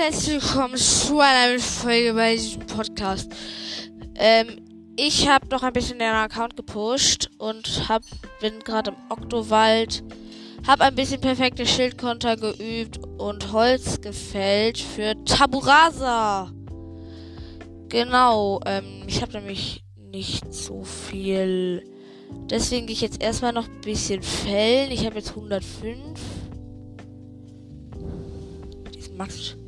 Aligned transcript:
herzlich 0.00 0.42
willkommen 0.42 0.78
zu 0.78 1.20
einer 1.20 1.58
Folge 1.58 2.14
bei 2.14 2.34
diesem 2.34 2.64
Podcast. 2.64 3.30
Ähm, 4.14 4.64
ich 4.96 5.28
habe 5.28 5.46
noch 5.48 5.62
ein 5.62 5.74
bisschen 5.74 5.98
den 5.98 6.08
Account 6.08 6.56
gepusht 6.56 7.28
und 7.36 7.86
hab, 7.86 8.02
bin 8.40 8.60
gerade 8.60 8.92
im 8.92 8.96
Oktowald, 9.10 10.02
habe 10.66 10.84
ein 10.84 10.94
bisschen 10.94 11.20
perfekte 11.20 11.66
Schildkonter 11.66 12.36
geübt 12.36 12.98
und 13.18 13.52
Holz 13.52 14.00
gefällt 14.00 14.78
für 14.78 15.22
Taburasa. 15.26 16.50
Genau, 17.90 18.60
ähm, 18.64 19.02
ich 19.06 19.20
habe 19.20 19.32
nämlich 19.32 19.84
nicht 19.98 20.54
so 20.54 20.82
viel. 20.82 21.84
Deswegen 22.48 22.86
gehe 22.86 22.94
ich 22.94 23.02
jetzt 23.02 23.22
erstmal 23.22 23.52
noch 23.52 23.68
ein 23.68 23.80
bisschen 23.82 24.22
fällen. 24.22 24.92
Ich 24.92 25.04
habe 25.04 25.16
jetzt 25.16 25.36
105. 25.36 26.18
Diesen 28.94 29.16
Max. 29.18 29.59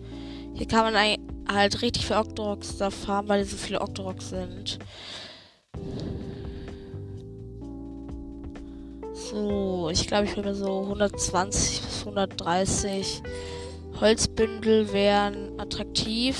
Hier 0.62 0.68
kann 0.68 0.92
man 0.92 1.16
halt 1.52 1.82
richtig 1.82 2.06
für 2.06 2.14
Octoroks 2.14 2.76
da 2.76 2.90
farmen, 2.90 3.28
weil 3.28 3.38
hier 3.38 3.48
so 3.48 3.56
viele 3.56 3.80
Octoroks 3.80 4.28
sind. 4.28 4.78
So, 9.12 9.90
ich 9.90 10.06
glaube, 10.06 10.26
ich 10.26 10.36
will 10.36 10.54
so 10.54 10.82
120 10.82 11.82
bis 11.82 11.98
130 12.06 13.22
Holzbündel 14.00 14.92
wären 14.92 15.58
attraktiv. 15.58 16.38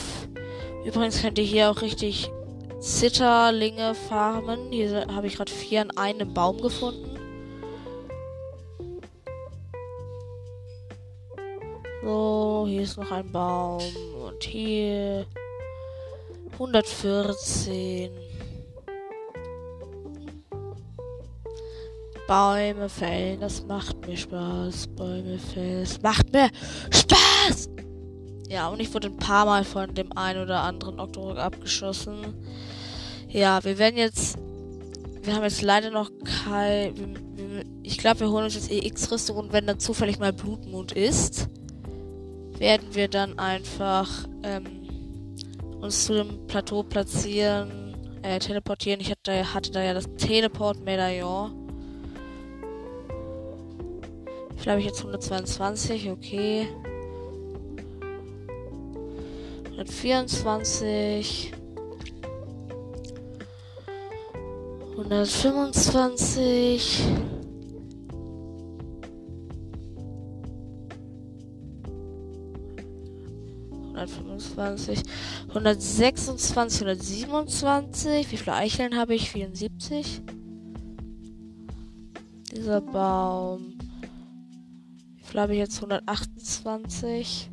Übrigens 0.84 1.20
könnt 1.20 1.38
ihr 1.38 1.44
hier 1.44 1.72
auch 1.72 1.82
richtig 1.82 2.30
Zitterlinge 2.78 3.96
farmen. 3.96 4.70
Hier 4.70 5.04
habe 5.12 5.26
ich 5.26 5.34
gerade 5.34 5.50
vier 5.50 5.80
an 5.80 5.90
einem 5.96 6.32
Baum 6.32 6.60
gefunden. 6.60 7.11
So, 12.02 12.66
hier 12.68 12.82
ist 12.82 12.96
noch 12.96 13.10
ein 13.12 13.30
Baum. 13.30 13.80
Und 14.26 14.42
hier 14.42 15.24
114. 16.54 18.10
Bäume 22.26 22.88
fällen, 22.88 23.40
das 23.40 23.64
macht 23.66 24.06
mir 24.06 24.16
Spaß. 24.16 24.88
Bäume 24.88 25.38
fällen, 25.38 25.80
das 25.80 26.00
macht 26.02 26.32
mir 26.32 26.50
Spaß! 26.90 27.68
Ja, 28.48 28.68
und 28.68 28.80
ich 28.80 28.92
wurde 28.92 29.08
ein 29.08 29.16
paar 29.16 29.44
Mal 29.44 29.64
von 29.64 29.94
dem 29.94 30.16
einen 30.16 30.42
oder 30.42 30.60
anderen 30.60 30.98
Octorok 30.98 31.38
abgeschossen. 31.38 32.34
Ja, 33.28 33.62
wir 33.64 33.78
werden 33.78 33.96
jetzt. 33.96 34.38
Wir 35.22 35.34
haben 35.34 35.44
jetzt 35.44 35.62
leider 35.62 35.90
noch 35.90 36.10
kein. 36.44 37.16
Ich 37.82 37.98
glaube, 37.98 38.20
wir 38.20 38.30
holen 38.30 38.44
uns 38.44 38.54
jetzt 38.54 38.70
EX-Rüstung 38.70 39.36
und 39.36 39.52
wenn 39.52 39.66
dann 39.66 39.78
zufällig 39.78 40.18
mal 40.18 40.32
Blutmond 40.32 40.92
ist, 40.92 41.48
werden 42.62 42.94
wir 42.94 43.08
dann 43.08 43.40
einfach 43.40 44.08
ähm, 44.44 44.64
uns 45.80 46.04
zu 46.04 46.14
dem 46.14 46.46
Plateau 46.46 46.84
platzieren, 46.84 47.96
äh, 48.22 48.38
teleportieren. 48.38 49.00
Ich 49.00 49.10
hatte, 49.10 49.52
hatte 49.52 49.72
da 49.72 49.82
ja 49.82 49.94
das 49.94 50.04
Teleport-Medaillon. 50.14 51.50
Ich 54.56 54.62
glaube, 54.62 54.78
ich 54.78 54.86
jetzt 54.86 54.98
122, 54.98 56.12
okay. 56.12 56.68
124. 59.72 61.52
125. 64.98 67.31
Hundertfünfundzwanzig, 74.50 75.02
126, 75.48 77.26
127. 77.26 78.32
Wie 78.32 78.36
viele 78.36 78.56
Eicheln 78.56 78.96
habe 78.96 79.14
ich? 79.14 79.30
74. 79.30 80.22
Dieser 82.50 82.80
Baum. 82.80 83.78
Wie 85.16 85.24
viel 85.24 85.40
habe 85.40 85.52
ich 85.52 85.58
jetzt? 85.58 85.76
128. 85.76 87.50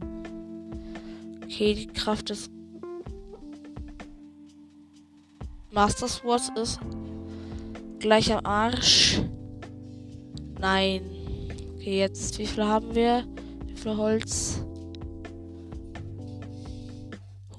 Okay, 1.43 1.73
die 1.73 1.87
Kraft 1.87 2.29
des 2.29 2.49
Master 5.71 6.07
Swords 6.07 6.51
ist 6.55 6.79
gleich 7.99 8.33
am 8.33 8.45
Arsch. 8.45 9.21
Nein. 10.59 11.01
Okay, 11.75 11.99
jetzt 11.99 12.37
wie 12.39 12.45
viel 12.45 12.65
haben 12.65 12.93
wir? 12.93 13.25
Wie 13.65 13.75
viel 13.75 13.95
Holz? 13.95 14.63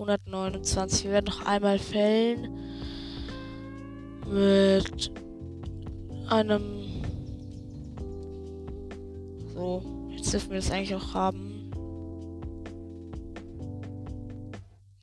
129. 0.01 1.05
Wir 1.05 1.13
werden 1.13 1.27
noch 1.27 1.45
einmal 1.45 1.79
fällen. 1.79 2.49
Mit 4.27 5.13
einem. 6.29 7.03
So, 9.55 9.83
jetzt 10.11 10.33
dürfen 10.33 10.51
wir 10.51 10.57
das 10.57 10.71
eigentlich 10.71 10.95
auch 10.95 11.15
haben. 11.15 11.71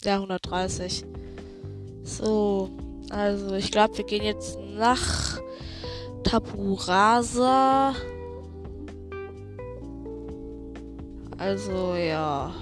Ja, 0.03 0.15
130. 0.15 1.05
So, 2.03 2.71
also 3.09 3.53
ich 3.55 3.71
glaube, 3.71 3.97
wir 3.97 4.05
gehen 4.05 4.23
jetzt 4.23 4.57
nach 4.77 5.39
Taburasa. 6.23 7.93
Also 11.37 11.93
ja. 11.95 12.53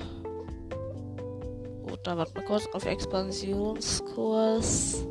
Da 2.05 2.16
warten 2.16 2.35
wir 2.35 2.43
kurz 2.43 2.67
auf 2.71 2.85
Expansionskurs. 2.85 5.03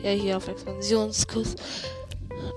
Ja, 0.00 0.10
hier 0.10 0.36
auf 0.36 0.46
Expansionskurs. 0.46 1.56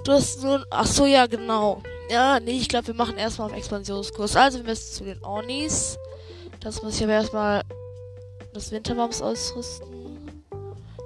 Du 0.04 0.12
hast 0.12 0.44
nun. 0.44 0.64
Ach 0.70 0.86
so, 0.86 1.08
ja, 1.08 1.26
genau. 1.26 1.82
Ja, 2.08 2.40
nee, 2.40 2.60
ich 2.60 2.70
glaube, 2.70 2.86
wir 2.88 2.94
machen 2.94 3.18
erstmal 3.18 3.50
auf 3.50 3.58
Expansionskurs. 3.58 4.36
Also, 4.36 4.60
wir 4.60 4.66
müssen 4.66 4.94
zu 4.94 5.06
den 5.06 5.24
Ornis. 5.24 5.98
Das 6.60 6.84
muss 6.84 6.98
ich 6.98 7.04
aber 7.04 7.14
erstmal 7.14 7.64
das 8.54 8.72
Winterbaums 8.72 9.24
ausrüsten. 9.24 9.88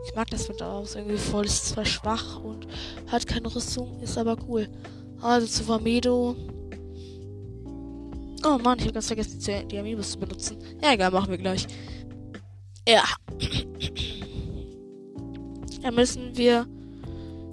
Ich 0.06 0.14
mag 0.14 0.30
das 0.30 0.50
Winterbaums 0.50 0.96
irgendwie 0.96 1.20
voll. 1.20 1.46
Ist 1.46 1.70
zwar 1.70 1.86
schwach 1.86 2.44
und 2.44 2.68
hat 3.08 3.26
keine 3.28 3.56
Rüstung, 3.56 4.02
ist 4.02 4.18
aber 4.18 4.36
cool. 4.50 4.68
Also 5.22 5.48
zu 5.48 5.66
Vamedo. 5.70 6.36
Oh 8.44 8.58
Mann, 8.58 8.78
ich 8.78 8.86
habe 8.86 8.96
ganz 8.96 9.08
vergessen, 9.08 9.40
die 9.70 9.80
Amiibos 9.80 10.12
zu 10.12 10.20
benutzen. 10.20 10.58
Ja, 10.84 10.92
egal, 10.92 11.12
machen 11.12 11.32
wir 11.32 11.38
gleich. 11.38 11.66
Ja. 12.92 13.06
Da 15.82 15.92
müssen 15.92 16.36
wir, 16.36 16.68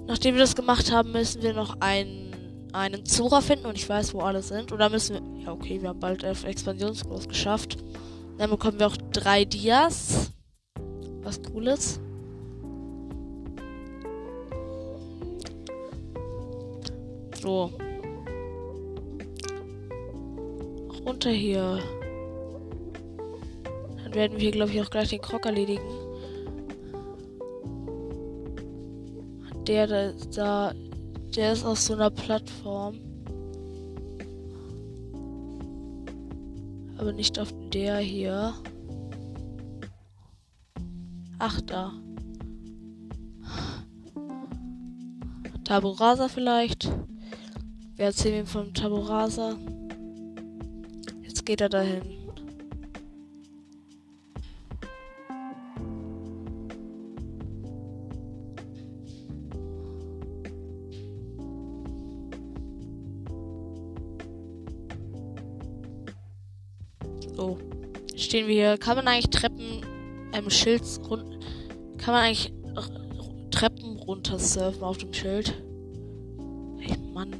nachdem 0.05 0.35
wir 0.35 0.41
das 0.41 0.53
gemacht 0.53 0.91
haben, 0.91 1.13
müssen 1.13 1.41
wir 1.41 1.53
noch 1.53 1.79
einen, 1.79 2.33
einen 2.73 3.05
Zora 3.05 3.39
finden 3.39 3.65
und 3.65 3.77
ich 3.77 3.87
weiß, 3.87 4.13
wo 4.13 4.19
alle 4.19 4.41
sind. 4.41 4.73
Oder 4.73 4.89
müssen 4.89 5.15
wir, 5.15 5.45
ja 5.45 5.51
okay, 5.53 5.81
wir 5.81 5.89
haben 5.89 5.99
bald 6.01 6.25
elf 6.25 6.43
Expansionskurs 6.43 7.29
geschafft. 7.29 7.77
Dann 8.37 8.49
bekommen 8.49 8.79
wir 8.79 8.87
auch 8.87 8.97
drei 9.13 9.45
Dias. 9.45 10.33
Was 11.21 11.41
cooles. 11.41 12.01
So. 17.41 17.71
Runter 21.05 21.29
hier. 21.29 21.81
Dann 24.09 24.15
werden 24.15 24.39
wir, 24.39 24.51
glaube 24.51 24.71
ich, 24.71 24.81
auch 24.81 24.89
gleich 24.89 25.09
den 25.09 25.21
Krog 25.21 25.45
erledigen. 25.45 25.83
Der 29.67 30.13
da, 30.33 30.73
der 31.35 31.53
ist 31.53 31.63
auf 31.63 31.79
so 31.79 31.93
einer 31.93 32.09
Plattform. 32.09 32.99
Aber 36.97 37.13
nicht 37.13 37.37
auf 37.37 37.53
der 37.71 37.97
hier. 37.97 38.55
Ach, 41.37 41.61
da. 41.61 41.93
Taburasa 45.63 46.27
vielleicht. 46.29 46.91
Wir 47.95 48.05
erzählen 48.05 48.39
ihm 48.39 48.47
vom 48.47 48.73
Taburasa. 48.73 49.55
Jetzt 51.21 51.45
geht 51.45 51.61
er 51.61 51.69
dahin. 51.69 52.18
Stehen 68.29 68.45
wir 68.45 68.53
hier. 68.53 68.77
Kann 68.77 68.95
man 68.95 69.07
eigentlich 69.07 69.31
Treppen 69.31 69.81
ähm, 70.33 70.51
Schild 70.51 70.83
run 71.09 71.39
Kann 71.97 72.13
man 72.13 72.25
eigentlich 72.25 72.53
Treppen 73.49 73.97
runter 73.97 74.37
surfen 74.37 74.83
auf 74.83 74.99
dem 74.99 75.11
Schild? 75.11 75.59
Ey, 76.79 76.95
Mann. 77.11 77.31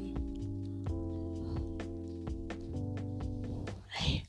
Hey. 3.90 4.24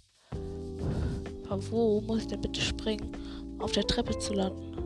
wo 1.70 2.02
muss 2.02 2.20
ich 2.20 2.26
denn 2.26 2.42
bitte 2.42 2.60
springen, 2.60 3.10
um 3.54 3.62
auf 3.62 3.72
der 3.72 3.86
Treppe 3.86 4.18
zu 4.18 4.34
landen? 4.34 4.76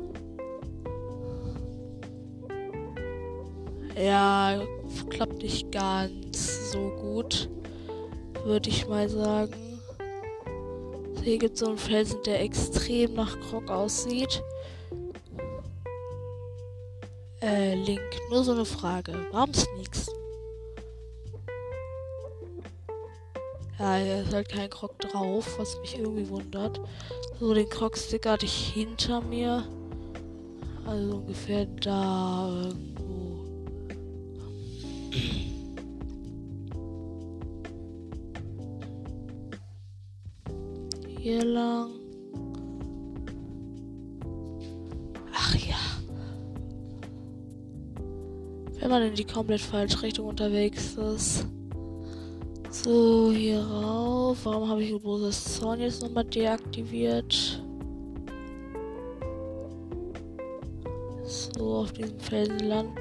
Ja, 4.01 4.63
klappt 5.11 5.43
nicht 5.43 5.73
ganz 5.73 6.71
so 6.71 6.91
gut, 7.01 7.51
würde 8.45 8.69
ich 8.69 8.87
mal 8.87 9.09
sagen. 9.09 9.64
Hier 11.25 11.39
gibt 11.39 11.55
es 11.55 11.61
so 11.61 11.69
einen 11.69 11.79
Felsen, 11.79 12.23
der 12.27 12.43
extrem 12.43 13.15
nach 13.15 13.41
Krog 13.41 13.71
aussieht. 13.71 14.43
Äh, 17.41 17.77
Link, 17.77 18.03
nur 18.29 18.45
so 18.45 18.53
eine 18.53 18.67
Frage. 18.67 19.27
Warum 19.33 19.55
Sneaks? 19.55 20.11
Ja, 23.79 23.97
hier 23.97 24.21
ist 24.21 24.35
halt 24.35 24.51
kein 24.51 24.69
Krog 24.69 24.99
drauf, 24.99 25.59
was 25.59 25.79
mich 25.81 25.99
irgendwie 25.99 26.29
wundert. 26.29 26.79
So, 27.41 27.55
den 27.55 27.71
Krog-Stick 27.71 28.27
hatte 28.27 28.45
ich 28.45 28.73
hinter 28.75 29.23
mir. 29.23 29.67
Also 30.87 31.17
ungefähr 31.17 31.65
da 31.81 32.51
irgendwo. 32.55 32.94
Hier 41.25 41.43
lang. 41.43 41.89
Ach 45.33 45.57
ja. 45.57 45.81
Wenn 48.79 48.91
man 48.91 49.05
in 49.05 49.15
die 49.15 49.25
komplett 49.25 49.63
falsche 49.63 50.03
Richtung 50.03 50.27
unterwegs 50.27 50.97
ist. 50.97 51.47
So, 52.69 53.33
hier 53.33 53.63
rauf. 53.63 54.37
Warum 54.45 54.69
habe 54.69 54.83
ich 54.83 54.93
ein 54.93 55.01
großes 55.01 55.61
Zorn 55.61 55.81
jetzt 55.81 56.03
nochmal 56.03 56.25
deaktiviert? 56.25 57.65
So, 61.25 61.77
auf 61.77 61.93
diesem 61.95 62.21
Felsen 62.21 62.59
landen. 62.59 62.93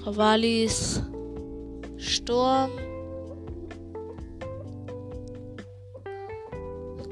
Ravalis 0.00 1.00
Sturm. 1.96 2.70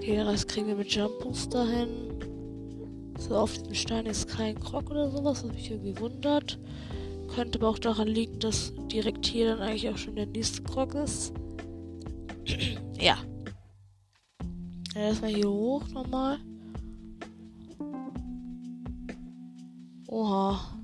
Okay, 0.08 0.22
Rest 0.22 0.48
kriegen 0.48 0.68
wir 0.68 0.74
mit 0.74 0.90
Jump 0.90 1.18
Booster 1.18 1.68
hin. 1.68 3.12
So, 3.18 3.36
auf 3.36 3.52
diesem 3.52 3.74
Stein 3.74 4.06
ist 4.06 4.26
kein 4.26 4.58
Krog 4.58 4.90
oder 4.90 5.10
sowas, 5.10 5.44
was 5.44 5.52
mich 5.52 5.70
irgendwie 5.70 6.00
wundert. 6.00 6.58
Könnte 7.34 7.58
aber 7.58 7.68
auch 7.68 7.78
daran 7.78 8.08
liegen, 8.08 8.38
dass 8.38 8.72
direkt 8.90 9.26
hier 9.26 9.50
dann 9.50 9.60
eigentlich 9.60 9.90
auch 9.90 9.98
schon 9.98 10.16
der 10.16 10.24
nächste 10.24 10.62
Krog 10.62 10.94
ist. 10.94 11.34
ja. 12.98 13.18
Erstmal 14.94 15.34
hier 15.34 15.50
hoch 15.50 15.86
nochmal. 15.88 16.38
Oha. 20.06 20.77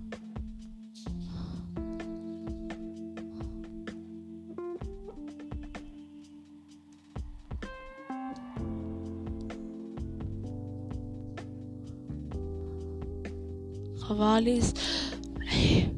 Hey. 15.46 15.90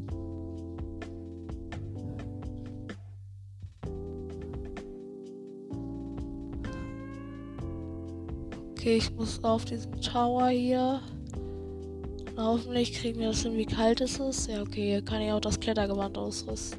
Okay, 8.73 8.97
ich 8.99 9.13
muss 9.15 9.43
auf 9.43 9.65
diesen 9.65 10.01
Tower 10.01 10.49
hier. 10.49 11.01
Und 12.37 12.39
hoffentlich 12.39 12.93
kriegen 12.93 13.19
wir 13.19 13.29
das 13.29 13.43
hin, 13.43 13.57
wie 13.57 13.67
kalt 13.67 14.01
es 14.01 14.19
ist. 14.19 14.49
Ja, 14.49 14.63
okay, 14.63 14.91
hier 14.91 15.03
kann 15.03 15.21
ich 15.23 15.33
auch 15.33 15.41
das 15.41 15.59
Klettergewand 15.59 16.17
ausrüsten. 16.17 16.79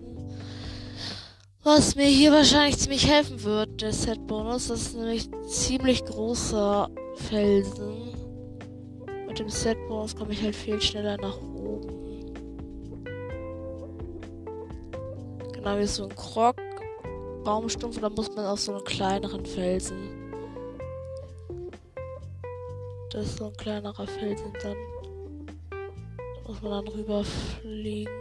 Was 1.63 1.95
mir 1.95 2.05
hier 2.05 2.31
wahrscheinlich 2.31 2.77
ziemlich 2.77 3.07
helfen 3.07 3.43
wird, 3.43 3.81
der 3.81 3.91
Set-Bonus. 3.91 4.69
Ist 4.69 4.95
nämlich 4.95 5.29
ziemlich 5.49 6.05
großer 6.05 6.89
Felsen 7.15 7.96
mit 9.37 9.49
dem 9.49 9.49
Set-Bonus 9.49 10.15
komme 10.15 10.33
ich 10.33 10.41
halt 10.41 10.55
viel 10.55 10.81
schneller 10.81 11.15
nach 11.17 11.37
oben. 11.37 12.33
Genau 15.53 15.77
wie 15.77 15.85
so 15.85 16.05
ein 16.05 16.15
Krog. 16.15 16.55
Baumstumpf, 17.43 17.99
da 17.99 18.09
muss 18.09 18.35
man 18.35 18.47
auf 18.47 18.59
so 18.59 18.73
einen 18.73 18.83
kleineren 18.83 19.45
Felsen. 19.45 20.33
Das 23.11 23.25
ist 23.27 23.37
so 23.37 23.45
ein 23.45 23.57
kleinerer 23.57 24.07
Felsen 24.07 24.51
dann. 24.63 24.75
Da 25.69 26.47
muss 26.47 26.61
man 26.63 26.71
dann 26.71 26.87
rüberfliegen. 26.87 28.11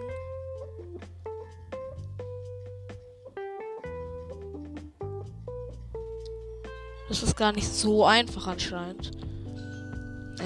Das 7.09 7.23
ist 7.23 7.37
gar 7.37 7.53
nicht 7.53 7.69
so 7.69 8.05
einfach 8.05 8.49
anscheinend. 8.49 9.25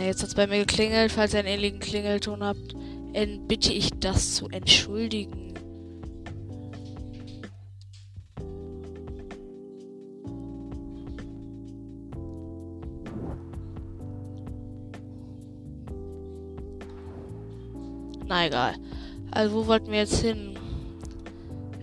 Jetzt 0.05 0.23
hat 0.23 0.29
es 0.31 0.35
bei 0.35 0.47
mir 0.47 0.61
geklingelt. 0.61 1.13
Falls 1.13 1.35
ihr 1.35 1.41
einen 1.41 1.49
ähnlichen 1.49 1.79
Klingelton 1.79 2.43
habt, 2.43 2.75
bitte 3.47 3.73
ich 3.73 3.91
das 4.01 4.35
zu 4.35 4.49
entschuldigen. 4.49 5.55
Na 18.27 18.47
egal. 18.47 18.77
Also 19.33 19.55
wo 19.55 19.67
wollten 19.67 19.91
wir 19.91 19.99
jetzt 19.99 20.21
hin? 20.23 20.57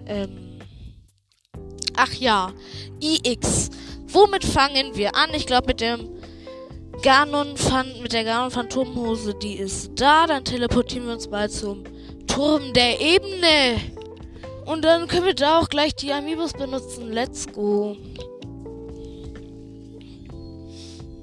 Ähm. 0.05 0.59
Ach 1.95 2.13
ja. 2.13 2.53
IX. 3.01 3.69
Womit 4.07 4.45
fangen 4.45 4.95
wir 4.95 5.15
an? 5.15 5.29
Ich 5.33 5.45
glaube 5.45 5.67
mit 5.67 5.81
dem 5.81 6.16
Ganon 7.01 7.55
fand 7.57 8.01
mit 8.01 8.13
der 8.13 8.23
Ganon 8.23 8.51
Phantomhose, 8.51 9.35
die 9.35 9.55
ist 9.55 9.91
da. 9.95 10.27
Dann 10.27 10.43
teleportieren 10.43 11.07
wir 11.07 11.13
uns 11.13 11.29
mal 11.29 11.49
zum 11.49 11.83
Turm 12.27 12.73
der 12.73 12.99
Ebene. 12.99 13.79
Und 14.65 14.83
dann 14.83 15.07
können 15.07 15.25
wir 15.25 15.33
da 15.33 15.59
auch 15.59 15.69
gleich 15.69 15.95
die 15.95 16.11
Amiibos 16.11 16.53
benutzen. 16.53 17.11
Let's 17.11 17.47
go. 17.47 17.95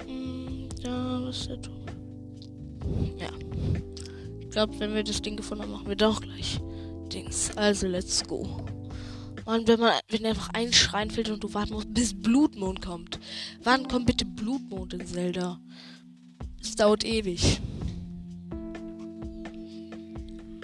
Hm, 0.07 0.69
da 0.83 1.29
ist 1.29 1.49
der 1.49 1.61
Turm. 1.61 1.85
Ja. 3.19 3.29
Ich 4.41 4.51
glaube, 4.51 4.73
wenn 4.79 4.95
wir 4.95 5.05
das 5.05 5.21
Ding 5.21 5.37
gefunden 5.37 5.65
haben, 5.65 5.73
machen 5.73 5.89
wir 5.89 5.97
doch 5.97 6.21
gleich 6.21 6.59
Dings. 7.13 7.51
Also, 7.57 7.87
let's 7.87 8.27
go. 8.27 8.65
Und 9.45 9.69
wenn 9.69 9.81
man, 9.81 9.93
wenn 10.09 10.25
einfach 10.25 10.51
ein 10.55 10.73
Schrein 10.73 11.11
fehlt 11.11 11.31
und 11.31 11.45
du 11.45 11.53
warten 11.53 11.75
musst, 11.75 11.93
bis 11.93 12.15
Blutmond 12.15 12.81
kommt. 12.81 13.19
Wann 13.63 13.87
kommt 13.89 14.07
bitte 14.07 14.25
Blutmond 14.25 14.95
in 14.95 15.07
Zelda? 15.07 15.61
Es 16.61 16.75
dauert 16.77 17.05
ewig. 17.05 17.61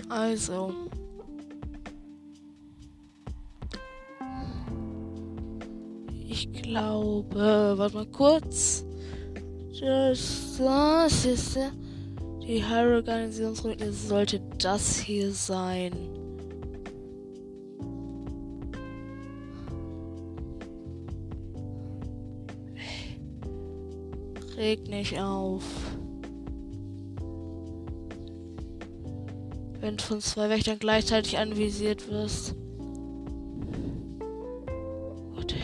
Also. 0.09 0.75
Ich 6.27 6.51
glaube, 6.53 7.75
warte 7.77 7.95
mal 7.95 8.07
kurz. 8.07 8.85
Das, 9.81 10.57
das 10.59 11.25
ist 11.25 11.59
die 12.47 12.65
Hyrule-Garnisationsruine 12.65 13.93
sollte 13.93 14.41
das 14.59 14.99
hier 14.99 15.33
sein. 15.33 15.93
Reg 24.61 24.87
nicht 24.89 25.19
auf. 25.19 25.63
Wenn 29.81 29.97
du 29.97 30.05
von 30.05 30.21
zwei 30.21 30.51
Wächtern 30.51 30.79
gleichzeitig 30.79 31.39
anvisiert 31.39 32.11
wirst. 32.11 32.55
Gott. 35.35 35.55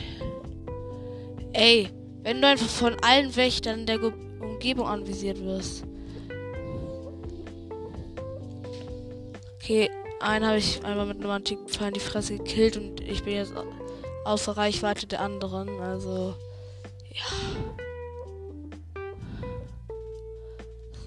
Ey, 1.52 1.90
wenn 2.22 2.40
du 2.40 2.48
einfach 2.48 2.68
von 2.68 2.96
allen 3.02 3.36
Wächtern 3.36 3.84
der 3.84 3.98
Ge 3.98 4.12
Umgebung 4.40 4.86
anvisiert 4.86 5.44
wirst. 5.44 5.84
Okay, 9.56 9.90
einen 10.20 10.46
habe 10.46 10.56
ich 10.56 10.82
einmal 10.84 11.04
mit 11.04 11.18
einem 11.18 11.30
antiken 11.30 11.68
Pfeil 11.68 11.88
in 11.88 11.94
die 11.94 12.00
Fresse 12.00 12.38
gekillt 12.38 12.78
und 12.78 13.00
ich 13.02 13.24
bin 13.24 13.34
jetzt 13.34 13.52
außer 14.24 14.56
Reichweite 14.56 15.06
der 15.06 15.20
anderen. 15.20 15.68
Also, 15.80 16.34
ja. 17.12 17.55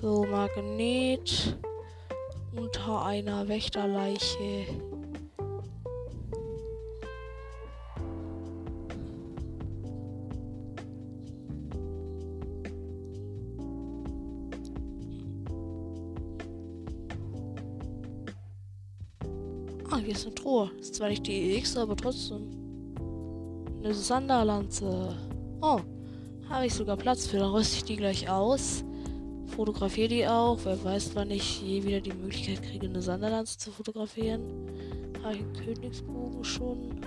So, 0.02 0.24
Magnet. 0.24 1.58
Unter 2.56 3.06
einer 3.06 3.46
Wächterleiche. 3.50 4.66
Ah, 19.92 19.98
hier 19.98 20.12
ist 20.12 20.26
eine 20.26 20.36
Truhe. 20.36 20.72
Ist 20.80 20.96
zwar 20.96 21.10
nicht 21.10 21.28
die 21.28 21.58
EX, 21.58 21.76
aber 21.76 21.98
trotzdem. 21.98 22.48
Eine 23.84 23.94
Sanderlanze. 23.94 25.18
Oh, 25.62 25.82
habe 26.48 26.68
ich 26.68 26.74
sogar 26.74 26.96
Platz 26.96 27.28
für. 27.28 27.40
Dann 27.40 27.52
rüste 27.52 27.76
ich 27.76 27.84
die 27.84 27.98
gleich 27.98 28.30
aus. 28.30 28.86
Fotografiere 29.60 30.08
die 30.08 30.26
auch. 30.26 30.58
Wer 30.64 30.82
weiß, 30.82 31.16
wann 31.16 31.32
ich 31.32 31.62
je 31.62 31.84
wieder 31.84 32.00
die 32.00 32.14
Möglichkeit 32.14 32.64
kriege, 32.64 32.88
eine 32.88 33.02
Sanderlanze 33.02 33.58
zu 33.58 33.72
fotografieren. 33.72 34.42
Habe 35.22 35.36
ich 35.36 35.42
einen 35.42 35.54
Königsbogen 35.54 36.46
schon? 36.46 37.02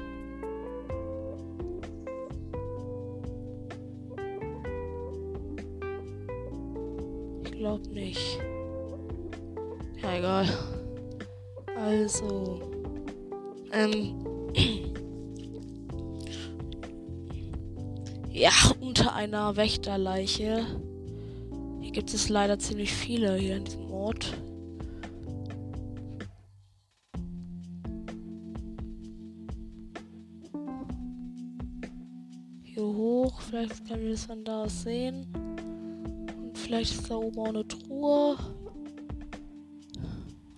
Ich 7.42 7.52
glaube 7.52 7.88
nicht. 7.88 8.38
Ja, 10.02 10.18
egal. 10.18 10.46
Also. 11.74 12.60
Ähm. 13.72 14.26
Ja, 18.34 18.50
unter 18.80 19.14
einer 19.14 19.56
Wächterleiche. 19.56 20.64
Gibt 21.92 22.14
es 22.14 22.30
leider 22.30 22.58
ziemlich 22.58 22.90
viele 22.90 23.36
hier 23.36 23.56
in 23.56 23.64
diesem 23.64 23.90
Ort. 23.90 24.34
Hier 32.62 32.82
hoch, 32.82 33.40
vielleicht 33.42 33.86
können 33.86 34.04
wir 34.04 34.10
das 34.12 34.24
von 34.24 34.42
da 34.42 34.66
sehen. 34.70 35.26
Und 36.42 36.56
vielleicht 36.56 36.94
ist 36.94 37.10
da 37.10 37.16
oben 37.16 37.38
auch 37.38 37.48
eine 37.48 37.68
Truhe. 37.68 38.36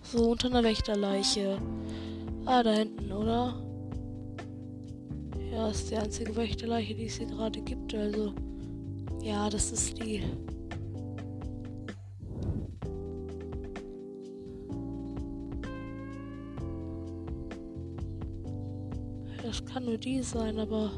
So, 0.03 0.31
unter 0.31 0.47
einer 0.47 0.63
Wächterleiche. 0.63 1.57
Ah, 2.45 2.63
da 2.63 2.71
hinten, 2.71 3.11
oder? 3.11 3.61
Ja, 5.51 5.67
ist 5.67 5.91
die 5.91 5.97
einzige 5.97 6.33
Wächterleiche, 6.37 6.95
die 6.95 7.07
es 7.07 7.17
hier 7.17 7.27
gerade 7.27 7.59
gibt. 7.61 7.93
Also, 7.93 8.33
ja, 9.21 9.49
das 9.49 9.73
ist 9.73 10.01
die. 10.01 10.23
Kann 19.75 19.83
nur 19.83 19.97
die 19.97 20.23
sein, 20.23 20.57
aber. 20.57 20.89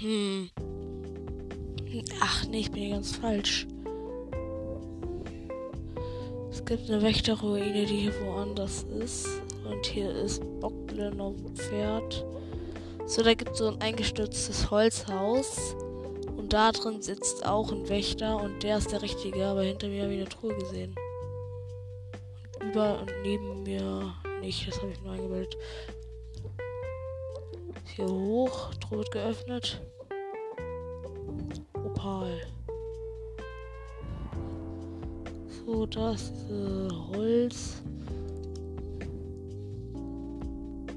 Hm. 0.00 0.50
Ach 2.20 2.44
nee, 2.48 2.58
ich 2.58 2.72
bin 2.72 2.82
hier 2.82 2.94
ganz 2.94 3.14
falsch. 3.14 3.68
Es 6.50 6.64
gibt 6.64 6.90
eine 6.90 7.00
Wächterruine, 7.02 7.86
die 7.86 7.96
hier 7.96 8.14
woanders 8.24 8.84
ist. 8.98 9.28
Und 9.70 9.86
hier 9.86 10.10
ist 10.10 10.42
Bockblin 10.58 11.20
auf 11.20 11.36
dem 11.36 11.54
Pferd. 11.54 12.26
So, 13.06 13.22
da 13.22 13.34
gibt 13.34 13.52
es 13.52 13.58
so 13.58 13.68
ein 13.68 13.80
eingestürztes 13.80 14.72
Holzhaus. 14.72 15.76
Und 16.36 16.52
da 16.52 16.72
drin 16.72 17.00
sitzt 17.00 17.46
auch 17.46 17.70
ein 17.70 17.88
Wächter. 17.88 18.42
Und 18.42 18.64
der 18.64 18.78
ist 18.78 18.90
der 18.90 19.02
Richtige. 19.02 19.46
Aber 19.46 19.62
hinter 19.62 19.86
mir 19.86 20.02
habe 20.02 20.14
ich 20.14 20.20
eine 20.20 20.28
Truhe 20.28 20.56
gesehen. 20.56 20.96
Über 22.70 23.00
und 23.00 23.12
neben 23.22 23.62
mir 23.64 24.14
nicht. 24.40 24.68
Das 24.68 24.80
habe 24.80 24.92
ich 24.92 25.02
nur 25.02 25.12
eingebildet. 25.12 25.56
Hier 27.96 28.06
hoch. 28.06 28.70
Wird 28.90 29.10
geöffnet. 29.10 29.80
Opal. 31.74 32.40
So, 35.48 35.86
das 35.86 36.32
äh, 36.50 36.88
Holz. 37.14 37.82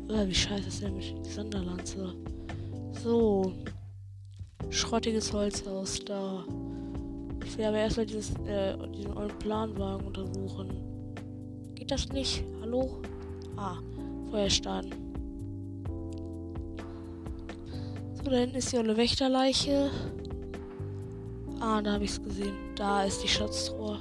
Äh, 0.10 0.28
wie 0.28 0.36
scheiße 0.36 0.68
ist 0.68 0.82
denn 0.82 0.96
mit 0.96 1.26
Sonderlanze? 1.26 2.16
So. 3.04 3.54
Schrottiges 4.70 5.34
Holzhaus 5.34 6.04
da. 6.06 6.44
Ich 7.46 7.58
will 7.58 7.66
aber 7.66 7.78
erstmal 7.78 8.06
dieses, 8.06 8.32
äh, 8.48 8.76
diesen 8.90 9.16
ollen 9.16 9.38
Planwagen 9.40 10.08
untersuchen. 10.08 10.93
Das 11.94 12.10
nicht? 12.10 12.44
Hallo? 12.60 12.90
Ah, 13.56 13.78
Feuerstein. 14.32 14.90
So, 18.16 18.32
da 18.32 18.38
hinten 18.38 18.56
ist 18.56 18.72
die 18.72 18.78
olle 18.78 18.98
Wächterleiche. 18.98 19.92
Ah, 21.60 21.84
da 21.84 21.92
habe 21.92 22.06
ich 22.06 22.10
es 22.10 22.24
gesehen. 22.24 22.56
Da 22.76 23.04
ist 23.04 23.22
die 23.22 23.28
Schatztruhe. 23.28 24.00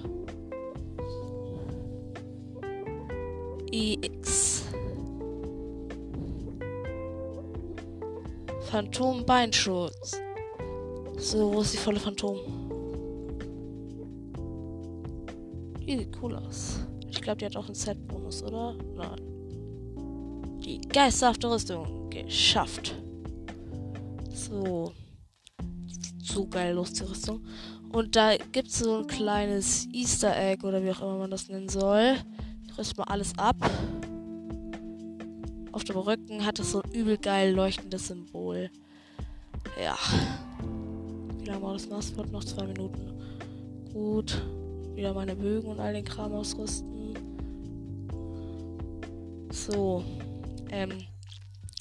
EX. 3.70 4.64
Phantom 8.70 9.22
Beinschutz. 9.26 10.18
So, 11.18 11.52
wo 11.52 11.60
ist 11.60 11.74
die 11.74 11.76
volle 11.76 12.00
Phantom? 12.00 12.38
Die 15.86 15.98
sieht 15.98 16.22
cool 16.22 16.36
aus. 16.36 16.78
Ich 17.22 17.24
glaube, 17.24 17.38
die 17.38 17.46
hat 17.46 17.56
auch 17.56 17.66
einen 17.66 17.76
Set-Bonus, 17.76 18.42
oder? 18.42 18.74
Nein. 18.96 20.58
Die 20.64 20.80
geisterhafte 20.80 21.48
Rüstung 21.48 22.10
geschafft. 22.10 22.96
So. 24.34 24.92
Sieht 25.86 26.26
so 26.26 26.48
geil 26.48 26.76
aus, 26.76 26.94
die 26.94 27.04
Rüstung. 27.04 27.44
Und 27.92 28.16
da 28.16 28.36
gibt 28.36 28.70
es 28.70 28.80
so 28.80 28.96
ein 28.96 29.06
kleines 29.06 29.86
Easter 29.92 30.36
Egg 30.36 30.66
oder 30.66 30.82
wie 30.82 30.90
auch 30.90 31.00
immer 31.00 31.18
man 31.18 31.30
das 31.30 31.48
nennen 31.48 31.68
soll. 31.68 32.16
Ich 32.66 32.76
rüste 32.76 32.96
mal 32.96 33.04
alles 33.04 33.38
ab. 33.38 33.54
Auf 35.70 35.84
dem 35.84 35.98
Rücken 35.98 36.44
hat 36.44 36.58
es 36.58 36.72
so 36.72 36.82
ein 36.82 36.90
übel 36.90 37.18
geil 37.18 37.54
leuchtendes 37.54 38.08
Symbol. 38.08 38.68
Ja. 39.80 39.96
Wie 41.38 41.44
lange 41.44 41.62
war 41.62 41.74
das 41.74 41.88
Maßwort? 41.88 42.32
Noch 42.32 42.42
zwei 42.42 42.66
Minuten. 42.66 43.12
Gut. 43.92 44.42
Wieder 44.96 45.14
meine 45.14 45.36
Bögen 45.36 45.70
und 45.70 45.78
all 45.78 45.92
den 45.92 46.04
Kram 46.04 46.32
ausrüsten. 46.32 46.91
So. 49.52 50.02
Ähm. 50.70 50.92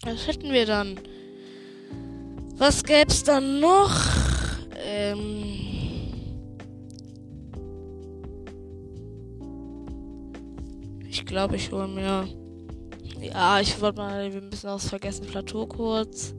Was 0.03 0.27
hätten 0.27 0.51
wir 0.51 0.65
dann? 0.65 0.99
Was 2.57 2.83
gäb's 2.83 3.23
dann 3.23 3.59
noch? 3.59 3.95
Ähm. 4.85 5.53
Ich 11.07 11.25
glaube, 11.25 11.55
ich 11.55 11.71
hole 11.71 11.87
mir. 11.87 12.27
Ja, 13.21 13.59
ich 13.61 13.79
wollte 13.79 13.99
mal 13.99 14.23
ein 14.23 14.49
bisschen 14.49 14.69
aus 14.69 14.89
vergessen. 14.89 15.25
Plateau 15.27 15.65
kurz. 15.65 16.33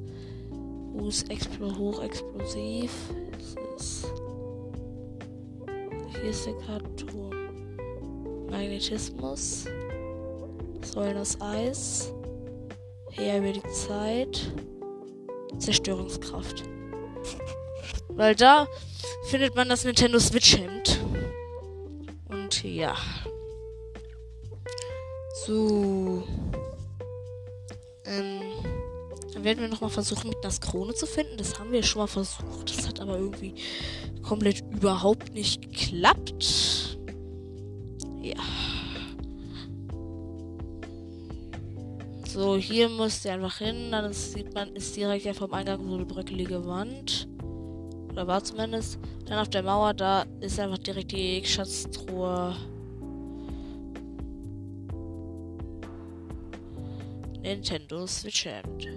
Fuß 0.93 1.23
Explo 1.25 1.75
hochexplosiv. 1.77 2.93
Ist 3.77 4.07
Hier 6.21 6.31
ist 6.31 6.47
der 6.47 6.55
Karton. 6.55 7.35
Magnetismus. 8.51 9.67
Säulen 10.93 11.17
aus 11.17 11.41
Eis. 11.41 12.13
Her 13.11 13.39
über 13.39 13.53
die 13.53 13.73
Zeit. 13.73 14.53
Zerstörungskraft. 15.59 16.65
Weil 18.09 18.35
da 18.35 18.67
findet 19.29 19.55
man 19.55 19.69
das 19.69 19.85
Nintendo 19.85 20.19
Switch 20.19 20.59
Hemd. 20.59 21.01
Und 22.29 22.63
ja. 22.63 22.95
So. 25.47 26.25
Ähm. 28.05 28.43
Dann 29.33 29.45
werden 29.45 29.61
wir 29.61 29.69
nochmal 29.69 29.91
versuchen, 29.91 30.29
mit 30.29 30.39
das 30.43 30.61
Krone 30.61 30.93
zu 30.93 31.07
finden. 31.07 31.39
Das 31.39 31.59
haben 31.59 31.73
wir 31.73 31.83
schon 31.83 32.03
mal 32.03 32.07
versucht. 32.07 32.77
Das 32.77 32.87
hat 32.87 33.01
aber 33.01 33.17
irgendwie 33.17 33.55
komplett 34.23 34.61
überhaupt 34.71 35.33
nicht 35.33 35.63
geklappt. 35.63 36.82
So, 42.33 42.57
hier 42.57 42.89
muss 42.89 43.21
der 43.21 43.35
einfach 43.35 43.59
hin. 43.59 43.91
Dann 43.91 44.11
sieht 44.15 44.55
man, 44.55 44.75
ist 44.75 44.97
direkt 44.97 45.27
ja 45.27 45.35
vom 45.35 45.53
Eingang 45.53 45.87
so 45.87 45.97
eine 45.97 46.07
bröckelige 46.07 46.65
Wand. 46.65 47.29
Oder 48.11 48.27
war 48.27 48.43
zumindest. 48.43 48.99
Dann 49.27 49.39
auf 49.39 49.51
der 49.51 49.63
Mauer, 49.63 49.93
da 49.93 50.25
ist 50.41 50.59
einfach 50.59 50.79
direkt 50.79 51.13
die 51.13 51.45
Schatztruhe. 51.45 52.57
Nintendo 57.43 58.07
Switch 58.07 58.47
Hand. 58.47 58.89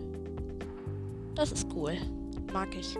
Das 1.35 1.51
ist 1.51 1.67
cool. 1.75 1.97
Mag 2.53 2.69
ich. 2.73 2.95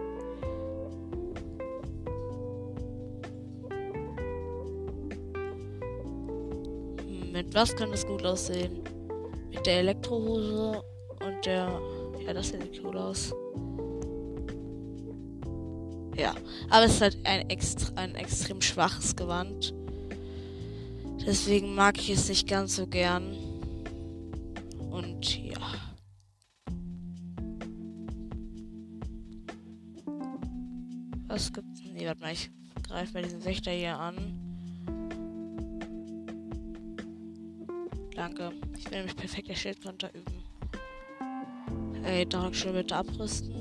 Mit 7.32 7.54
was 7.54 7.74
kann 7.74 7.92
das 7.92 8.06
gut 8.06 8.26
aussehen? 8.26 8.95
Der 9.66 9.80
Elektrohose 9.80 10.84
und 11.26 11.46
der. 11.46 11.82
Ja, 12.26 12.34
das 12.34 12.50
sieht 12.50 12.84
cool 12.84 12.98
aus. 12.98 13.34
Ja, 16.16 16.34
aber 16.70 16.86
es 16.86 16.94
ist 16.94 17.02
halt 17.02 17.18
ein, 17.24 17.50
extra, 17.50 17.94
ein 17.96 18.16
extrem 18.16 18.62
schwaches 18.62 19.16
Gewand. 19.16 19.74
Deswegen 21.26 21.74
mag 21.74 21.98
ich 21.98 22.12
es 22.12 22.30
nicht 22.30 22.48
ganz 22.48 22.76
so 22.76 22.86
gern. 22.86 23.36
Und 24.92 25.44
ja. 25.44 25.58
Was 31.28 31.52
gibt's? 31.52 31.82
Nee, 31.92 32.06
warte 32.06 32.22
mal, 32.22 32.32
ich 32.34 32.52
greife 32.88 33.14
mal 33.14 33.24
diesen 33.24 33.44
Wächter 33.44 33.72
hier 33.72 33.98
an. 33.98 34.45
Danke. 38.16 38.52
Ich 38.78 38.86
will 38.90 38.98
nämlich 39.00 39.16
perfekt 39.16 39.50
der 39.50 39.56
Schildkonter 39.56 40.10
üben. 40.14 40.44
Ey, 42.06 42.26
Dark 42.26 42.56
schon 42.56 42.74
bitte 42.74 42.96
abrüsten. 42.96 43.54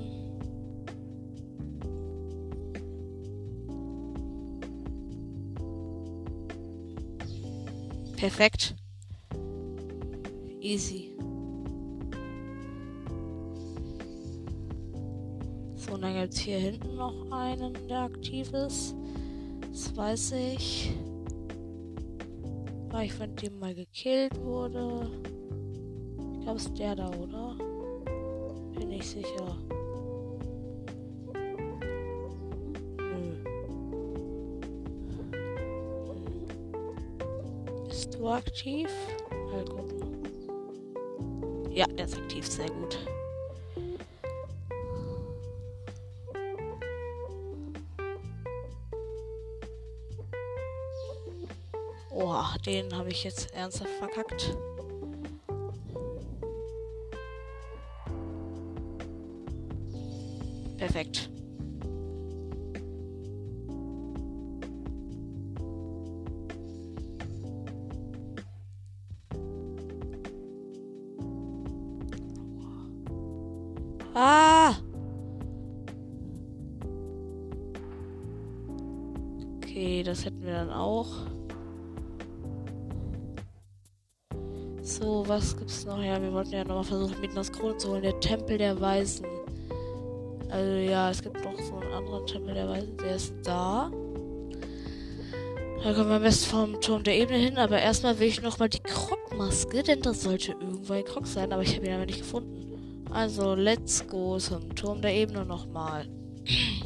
Perfekt. 8.16 8.74
Easy. 10.60 11.10
So, 15.74 15.94
und 15.94 16.02
dann 16.02 16.14
gibt 16.14 16.32
es 16.32 16.38
hier 16.38 16.58
hinten 16.58 16.96
noch 16.96 17.30
einen, 17.30 17.74
der 17.88 18.02
aktiv 18.02 18.52
ist. 18.52 18.94
Das 19.70 19.96
weiß 19.96 20.32
ich. 20.32 20.92
Weil 22.94 23.06
ich 23.06 23.12
von 23.12 23.34
dem 23.34 23.58
mal 23.58 23.74
gekillt 23.74 24.40
wurde. 24.40 25.10
Ich 26.34 26.40
glaube, 26.42 26.58
es 26.58 26.66
ist 26.66 26.78
der 26.78 26.94
da, 26.94 27.08
oder? 27.08 27.56
Bin 28.78 28.92
ich 28.92 29.04
sicher. 29.04 29.58
du 38.14 38.28
aktiv? 38.28 38.88
Mal 39.50 39.64
gucken. 39.64 40.22
Ja, 41.72 41.86
der 41.88 42.04
ist 42.04 42.16
aktiv, 42.16 42.46
sehr 42.46 42.70
gut. 42.70 42.96
Den 52.74 52.92
habe 52.92 53.08
ich 53.10 53.22
jetzt 53.22 53.54
ernsthaft 53.54 53.92
verkackt. 54.00 54.56
Perfekt. 60.76 61.30
Ah! 74.14 74.74
Okay, 79.58 80.02
das 80.02 80.24
hätten 80.24 80.42
wir 80.42 80.54
dann 80.54 80.70
auch. 80.70 81.33
So, 85.00 85.24
was 85.26 85.56
gibt's 85.56 85.84
noch? 85.84 86.00
Ja, 86.00 86.22
wir 86.22 86.32
wollten 86.32 86.52
ja 86.52 86.62
nochmal 86.62 86.84
versuchen, 86.84 87.20
mit 87.20 87.36
das 87.36 87.50
Krone 87.50 87.76
zu 87.78 87.88
holen. 87.88 88.02
Der 88.02 88.20
Tempel 88.20 88.58
der 88.58 88.80
Weisen. 88.80 89.26
Also 90.48 90.70
ja, 90.70 91.10
es 91.10 91.20
gibt 91.20 91.44
noch 91.44 91.58
so 91.58 91.78
einen 91.78 91.92
anderen 91.92 92.24
Tempel 92.28 92.54
der 92.54 92.68
Weisen. 92.68 92.96
Der 92.98 93.16
ist 93.16 93.34
da. 93.42 93.90
Da 95.82 95.92
kommen 95.94 96.08
wir 96.10 96.16
am 96.16 96.22
besten 96.22 96.48
vom 96.48 96.80
Turm 96.80 97.02
der 97.02 97.16
Ebene 97.16 97.38
hin. 97.38 97.58
Aber 97.58 97.80
erstmal 97.80 98.20
will 98.20 98.28
ich 98.28 98.40
nochmal 98.40 98.68
die 98.68 98.78
Krogmaske, 98.78 99.82
denn 99.82 100.00
das 100.00 100.22
sollte 100.22 100.52
irgendwo 100.52 100.92
ein 100.92 101.04
Krog 101.04 101.26
sein. 101.26 101.52
Aber 101.52 101.62
ich 101.62 101.74
habe 101.74 101.86
ihn 101.86 101.94
aber 101.94 102.06
nicht 102.06 102.18
gefunden. 102.18 103.04
Also, 103.10 103.56
let's 103.56 104.06
go 104.06 104.38
zum 104.38 104.76
Turm 104.76 105.02
der 105.02 105.12
Ebene 105.12 105.44
nochmal. 105.44 106.06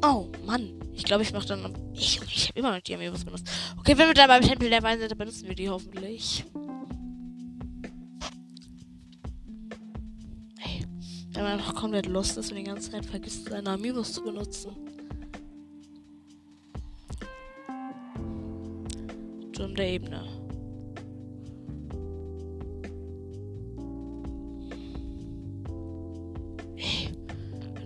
Oh, 0.00 0.26
Mann. 0.46 0.70
Ich 0.94 1.02
glaube, 1.02 1.24
ich 1.24 1.32
mache 1.32 1.48
dann. 1.48 1.74
Immer 2.58 2.74
noch 2.74 2.80
die 2.80 2.92
Amiibos 2.92 3.24
benutzt. 3.24 3.48
Okay, 3.78 3.96
wenn 3.96 4.08
wir 4.08 4.14
da 4.14 4.26
beim 4.26 4.42
Tempel 4.42 4.68
der 4.68 4.82
Weisen 4.82 4.98
sind, 4.98 5.12
dann 5.12 5.18
benutzen 5.18 5.46
wir 5.46 5.54
die 5.54 5.68
hoffentlich. 5.68 6.44
Hey, 10.58 10.84
wenn 11.34 11.42
man 11.44 11.52
einfach 11.52 11.76
komplett 11.76 12.06
lost 12.06 12.36
ist 12.36 12.50
und 12.50 12.56
die 12.56 12.64
ganze 12.64 12.90
Zeit 12.90 13.06
vergisst, 13.06 13.48
seine 13.48 13.70
Amiibos 13.70 14.12
zu 14.12 14.24
benutzen. 14.24 14.72
Turm 19.52 19.76
der 19.76 19.88
Ebene. 19.88 20.24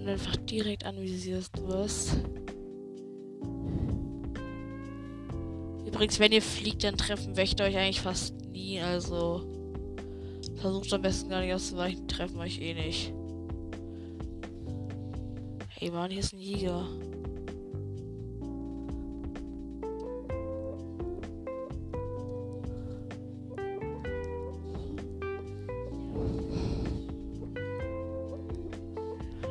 einfach 0.07 0.37
direkt 0.37 0.85
anvisiert 0.85 1.51
wirst. 1.67 2.17
Übrigens, 6.03 6.19
wenn 6.19 6.33
ihr 6.33 6.43
fliegt, 6.43 6.83
dann 6.83 6.97
treffen 6.97 7.37
Wächter 7.37 7.63
euch 7.63 7.77
eigentlich 7.77 8.01
fast 8.01 8.35
nie. 8.51 8.81
Also 8.81 9.47
versucht 10.57 10.93
am 10.93 11.01
besten 11.01 11.31
gar 11.31 11.43
nicht 11.43 11.55
auszuweichen, 11.55 12.09
treffen 12.09 12.41
euch 12.41 12.61
eh 12.61 12.75
nicht. 12.75 13.13
Hey 15.69 15.93
Mann, 15.93 16.11
hier 16.11 16.19
ist 16.19 16.33
ein 16.33 16.41
Jäger. 16.41 16.89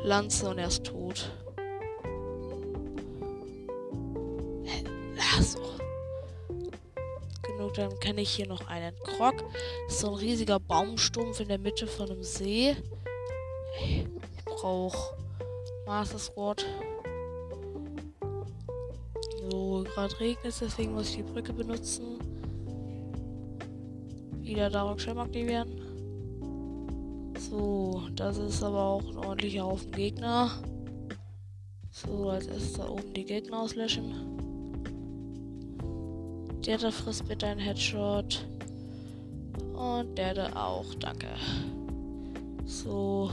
Lanze 0.04 0.50
und 0.50 0.58
er 0.58 0.66
ist 0.66 0.84
tot. 0.84 1.01
Dann 7.74 7.98
kenne 8.00 8.20
ich 8.20 8.30
hier 8.30 8.46
noch 8.46 8.66
einen 8.66 8.94
Krog. 9.04 9.34
Das 9.86 9.94
ist 9.94 10.00
so 10.00 10.08
ein 10.08 10.14
riesiger 10.14 10.60
Baumstumpf 10.60 11.40
in 11.40 11.48
der 11.48 11.58
Mitte 11.58 11.86
von 11.86 12.10
einem 12.10 12.22
See. 12.22 12.76
Ich 13.80 14.44
brauche 14.44 15.16
Master 15.86 16.18
Sword. 16.18 16.64
So, 19.50 19.84
gerade 19.94 20.20
regnet 20.20 20.46
es, 20.46 20.58
deswegen 20.60 20.92
muss 20.92 21.10
ich 21.10 21.16
die 21.16 21.22
Brücke 21.22 21.52
benutzen. 21.52 22.18
Wieder 24.40 24.70
Darok 24.70 25.00
Schirm 25.00 25.18
aktivieren. 25.18 25.80
So, 27.38 28.02
das 28.14 28.38
ist 28.38 28.62
aber 28.62 28.82
auch 28.82 29.02
ein 29.02 29.18
ordentlicher 29.18 29.64
Haufen 29.64 29.90
Gegner. 29.92 30.50
So, 31.90 32.30
als 32.30 32.46
erstes 32.46 32.74
da 32.74 32.88
oben 32.88 33.12
die 33.12 33.24
Gegner 33.24 33.60
auslöschen. 33.60 34.31
Der 36.66 36.78
da 36.78 36.90
frisst 36.90 37.26
bitte 37.26 37.46
einen 37.46 37.60
Headshot. 37.60 38.46
Und 39.74 40.16
der 40.16 40.32
da 40.34 40.52
auch, 40.54 40.94
danke. 40.94 41.26
So, 42.64 43.30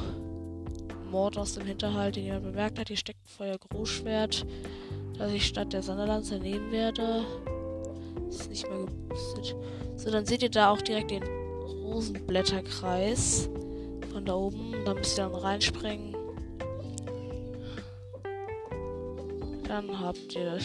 Mord 1.11 1.37
aus 1.37 1.53
dem 1.53 1.65
Hinterhalt, 1.65 2.15
den 2.15 2.25
jemand 2.25 2.45
bemerkt 2.45 2.79
hat. 2.79 2.87
Hier 2.87 2.97
steckt 2.97 3.19
ein 3.23 3.29
Feuer-Großschwert, 3.37 4.47
das 5.17 5.31
ich 5.31 5.45
statt 5.45 5.73
der 5.73 5.83
Sonderlanze 5.83 6.39
nehmen 6.39 6.71
werde. 6.71 7.23
Ist 8.29 8.49
nicht 8.49 8.67
mehr 8.67 8.79
geboostet. 8.79 9.55
So, 9.95 10.09
dann 10.11 10.25
seht 10.25 10.41
ihr 10.43 10.49
da 10.49 10.71
auch 10.71 10.81
direkt 10.81 11.11
den 11.11 11.23
Rosenblätterkreis 11.23 13.47
von 14.11 14.25
da 14.25 14.33
oben. 14.33 14.73
Da 14.85 14.93
müsst 14.93 15.17
ihr 15.17 15.23
dann 15.23 15.35
reinspringen. 15.35 16.15
Dann 19.67 19.99
habt 19.99 20.35
ihr 20.35 20.45
das. 20.45 20.63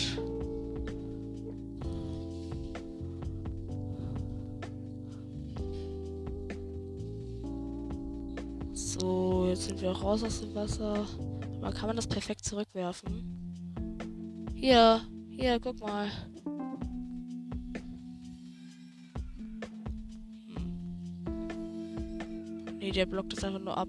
Auch 9.86 10.02
raus 10.02 10.24
aus 10.24 10.40
dem 10.40 10.54
Wasser. 10.54 11.06
Aber 11.60 11.72
kann 11.72 11.88
man 11.88 11.96
das 11.96 12.06
perfekt 12.06 12.44
zurückwerfen? 12.44 13.22
Hier, 14.54 15.02
hier, 15.30 15.60
guck 15.60 15.78
mal. 15.80 16.10
Nee, 22.78 22.92
der 22.92 23.06
blockt 23.06 23.34
es 23.34 23.44
einfach 23.44 23.60
nur 23.60 23.76
ab. 23.76 23.88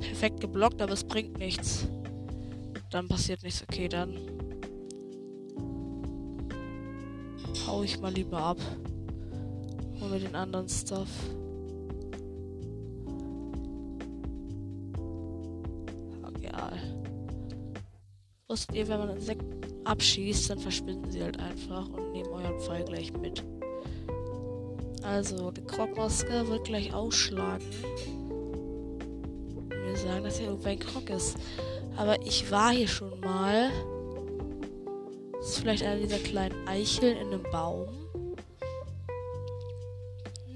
Perfekt 0.00 0.40
geblockt, 0.40 0.80
aber 0.80 0.92
es 0.92 1.02
bringt 1.02 1.38
nichts. 1.38 1.88
Dann 2.92 3.08
passiert 3.08 3.42
nichts. 3.42 3.62
Okay, 3.62 3.88
dann 3.88 4.18
hau 7.66 7.82
ich 7.82 7.98
mal 8.00 8.12
lieber 8.12 8.38
ab. 8.38 8.58
Hol 10.00 10.10
mir 10.10 10.20
den 10.20 10.34
anderen 10.34 10.68
Stuff. 10.68 11.08
Egal. 16.36 16.78
Wusstet 18.48 18.76
ihr, 18.76 18.88
wenn 18.88 18.98
man 18.98 19.10
Insekten 19.10 19.60
abschießt, 19.84 20.50
dann 20.50 20.58
verschwinden 20.58 21.10
sie 21.10 21.22
halt 21.22 21.38
einfach 21.40 21.88
und 21.88 22.12
nehmen 22.12 22.28
euren 22.28 22.60
Pfeil 22.60 22.84
gleich 22.84 23.12
mit. 23.14 23.42
Also, 25.02 25.50
die 25.50 25.62
Krogmaske 25.62 26.46
wird 26.48 26.64
gleich 26.64 26.92
ausschlagen. 26.92 27.64
Wir 29.68 29.96
sagen, 29.96 30.24
dass 30.24 30.38
hier 30.38 30.48
irgendwo 30.48 30.68
ein 30.68 30.78
Krog 30.78 31.10
ist. 31.10 31.36
Aber 31.96 32.20
ich 32.22 32.50
war 32.50 32.70
hier 32.70 32.88
schon 32.88 33.20
mal. 33.20 33.70
Das 35.38 35.50
ist 35.50 35.58
vielleicht 35.58 35.82
einer 35.82 36.00
dieser 36.00 36.18
kleinen 36.18 36.68
Eicheln 36.68 37.16
in 37.16 37.28
einem 37.28 37.42
Baum. 37.50 37.88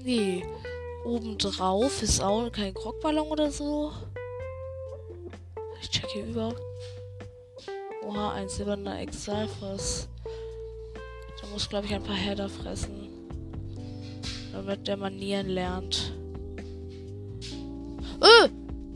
Nee. 0.03 0.45
Obendrauf 1.05 2.01
ist 2.01 2.21
auch 2.21 2.51
kein 2.51 2.73
Krogballon 2.73 3.27
oder 3.27 3.51
so. 3.51 3.91
Ich 5.81 5.89
check 5.89 6.09
hier 6.09 6.25
überhaupt. 6.25 6.61
Oha, 8.05 8.33
ein 8.33 8.49
silberner 8.49 8.99
Exalfos. 9.01 10.07
Da 11.41 11.47
muss, 11.47 11.69
glaube 11.69 11.85
ich, 11.85 11.93
ein 11.93 12.03
paar 12.03 12.15
Herder 12.15 12.49
fressen. 12.49 13.09
Damit 14.53 14.87
der 14.87 14.97
Manieren 14.97 15.49
lernt. 15.49 16.13
Öh! 18.21 18.49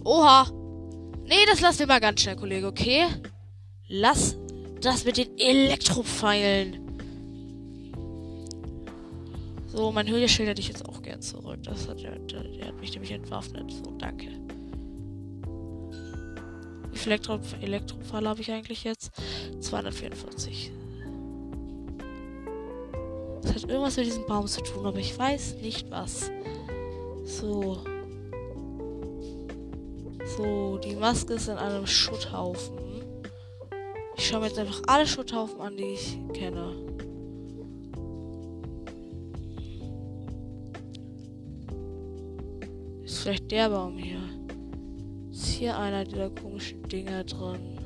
Oha! 0.03 0.60
Das 1.51 1.59
lassen 1.59 1.79
wir 1.79 1.87
mal 1.87 1.99
ganz 1.99 2.21
schnell, 2.21 2.37
Kollege, 2.37 2.65
okay? 2.65 3.07
Lass 3.89 4.37
das 4.79 5.03
mit 5.03 5.17
den 5.17 5.37
Elektropfeilen. 5.37 6.79
So, 9.67 9.91
mein 9.91 10.07
Höhleschild 10.07 10.47
hätte 10.47 10.61
ich 10.61 10.69
jetzt 10.69 10.87
auch 10.87 11.01
gern 11.01 11.21
zurück. 11.21 11.59
Das 11.63 11.89
hat, 11.89 12.01
der, 12.03 12.17
der, 12.19 12.67
hat 12.67 12.79
mich 12.79 12.93
nämlich 12.93 13.11
entwaffnet. 13.11 13.69
So, 13.69 13.91
danke. 13.97 14.27
Wie 16.89 16.97
viel 16.97 17.11
Elektro 17.11 17.37
Elektropfeile 17.59 18.29
habe 18.29 18.39
ich 18.39 18.49
eigentlich 18.49 18.85
jetzt? 18.85 19.11
244. 19.59 20.71
Das 23.41 23.55
hat 23.55 23.63
irgendwas 23.63 23.97
mit 23.97 24.05
diesem 24.05 24.25
Baum 24.25 24.47
zu 24.47 24.61
tun, 24.61 24.85
aber 24.85 24.99
ich 24.99 25.19
weiß 25.19 25.57
nicht 25.61 25.91
was. 25.91 26.31
So. 27.25 27.83
So, 30.37 30.77
die 30.77 30.95
Maske 30.95 31.33
ist 31.33 31.49
in 31.49 31.57
einem 31.57 31.85
Schutthaufen. 31.85 32.77
Ich 34.15 34.27
schaue 34.27 34.39
mir 34.39 34.47
jetzt 34.47 34.59
einfach 34.59 34.81
alle 34.87 35.05
Schutthaufen 35.05 35.59
an, 35.59 35.75
die 35.75 35.83
ich 35.83 36.17
kenne. 36.33 36.73
Ist 43.03 43.19
vielleicht 43.19 43.51
der 43.51 43.69
Baum 43.69 43.97
hier. 43.97 44.21
Ist 45.31 45.47
hier 45.47 45.77
einer 45.77 46.05
dieser 46.05 46.29
komischen 46.29 46.83
Dinger 46.83 47.25
drin? 47.25 47.77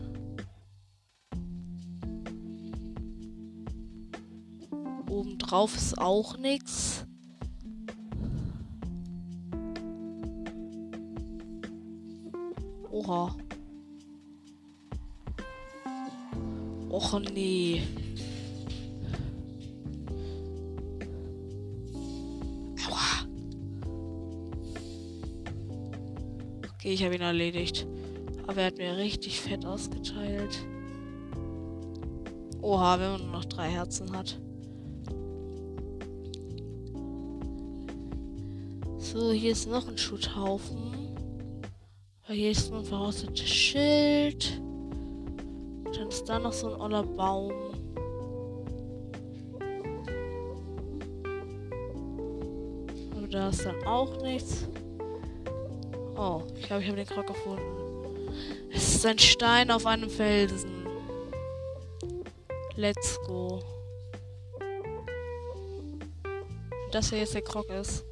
Oben 5.10 5.38
drauf 5.40 5.76
ist 5.76 5.98
auch 5.98 6.38
nichts. 6.38 6.85
Ich 26.96 27.04
habe 27.04 27.16
ihn 27.16 27.22
erledigt. 27.22 27.86
Aber 28.48 28.62
er 28.62 28.68
hat 28.68 28.78
mir 28.78 28.96
richtig 28.96 29.42
fett 29.42 29.66
ausgeteilt. 29.66 30.66
Oha, 32.62 33.00
wenn 33.00 33.12
man 33.12 33.22
nur 33.22 33.32
noch 33.32 33.46
drei 33.46 33.70
Herzen 33.70 34.16
hat. 34.18 34.40
So, 38.98 39.32
hier 39.32 39.52
ist 39.52 39.70
noch 39.70 39.88
ein 39.90 39.98
Schutthaufen. 39.98 40.94
Hier 42.28 42.52
ist 42.52 42.72
ein 42.72 42.84
verrostetes 42.84 43.50
Schild. 43.50 44.62
Dann 45.94 46.08
ist 46.08 46.24
da 46.26 46.40
noch 46.40 46.54
so 46.54 46.74
ein 46.74 46.82
oller 46.82 47.04
Baum. 47.04 47.52
Aber 53.16 53.28
da 53.30 53.50
ist 53.50 53.66
dann 53.66 53.84
auch 53.86 54.22
nichts. 54.22 54.68
Oh, 56.17 56.43
ich 56.58 56.67
glaube, 56.67 56.82
ich 56.82 56.88
habe 56.88 56.97
den 56.97 57.08
Krog 57.08 57.28
gefunden. 57.28 58.32
Es 58.73 58.95
ist 58.95 59.06
ein 59.06 59.19
Stein 59.19 59.69
auf 59.69 59.86
einem 59.86 60.10
Felsen. 60.10 60.86
Let's 62.75 63.19
go. 63.28 63.62
Das 66.91 67.10
hier 67.10 67.19
jetzt 67.19 67.34
der 67.34 67.41
Krog 67.41 67.69
ist. 67.69 68.06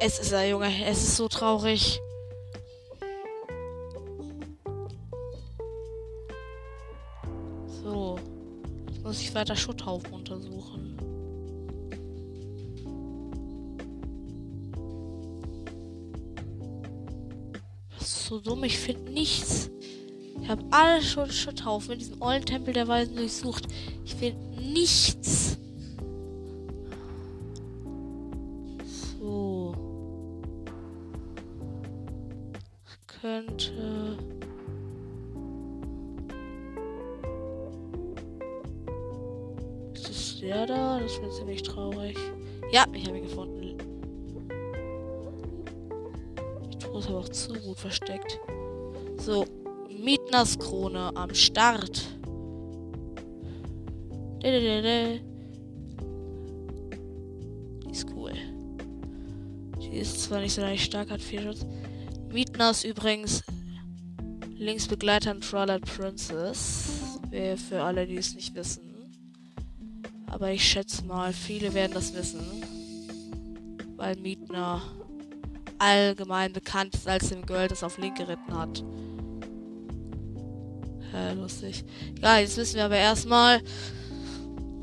Es 0.00 0.18
ist 0.18 0.32
er, 0.32 0.48
Junge. 0.48 0.70
Es 0.84 0.98
ist 0.98 1.16
so 1.16 1.28
traurig. 1.28 2.00
So. 7.82 8.18
Jetzt 8.88 9.02
muss 9.04 9.20
ich 9.20 9.34
weiter 9.34 9.54
Schutthaufen 9.54 10.12
untersuchen. 10.12 10.55
So 18.26 18.40
dumm. 18.40 18.64
Ich 18.64 18.78
finde 18.78 19.10
nichts. 19.12 19.70
Ich 20.42 20.48
habe 20.48 20.64
alle 20.70 21.02
Schutt 21.02 21.32
Schutthaufen 21.32 21.92
in 21.92 21.98
diesem 21.98 22.20
ollen 22.20 22.44
Tempel 22.44 22.74
der 22.74 22.88
Weisen 22.88 23.16
durchsucht. 23.16 23.66
Ich 24.04 24.14
finde 24.14 24.38
nichts. 24.60 25.58
Mietners 50.36 50.58
Krone 50.58 51.16
am 51.16 51.34
Start. 51.34 52.08
Die 54.42 55.20
ist 57.90 58.06
cool. 58.14 58.34
Die 59.80 59.96
ist 59.96 60.24
zwar 60.24 60.40
nicht 60.40 60.52
so 60.52 60.60
leicht 60.60 60.84
stark, 60.84 61.10
hat 61.10 61.22
viel 61.22 61.40
Schutz. 61.40 61.64
Mietners 62.30 62.84
übrigens 62.84 63.42
links 64.58 64.86
Begleiter 64.86 65.40
Twilight 65.40 65.86
Princess. 65.86 67.18
Für 67.70 67.82
alle, 67.82 68.06
die 68.06 68.18
es 68.18 68.34
nicht 68.34 68.54
wissen. 68.54 68.82
Aber 70.26 70.50
ich 70.50 70.68
schätze 70.68 71.02
mal, 71.06 71.32
viele 71.32 71.72
werden 71.72 71.94
das 71.94 72.12
wissen. 72.12 72.44
Weil 73.96 74.16
Mietner 74.16 74.82
allgemein 75.78 76.52
bekannt 76.52 76.94
ist 76.94 77.08
als 77.08 77.30
dem 77.30 77.46
Girl, 77.46 77.68
das 77.68 77.82
auf 77.82 77.96
Link 77.96 78.18
geritten 78.18 78.54
hat. 78.54 78.84
Äh, 81.14 81.34
lustig. 81.34 81.84
Ja, 82.22 82.38
jetzt 82.38 82.56
wissen 82.56 82.76
wir 82.76 82.84
aber 82.86 82.96
erstmal. 82.96 83.60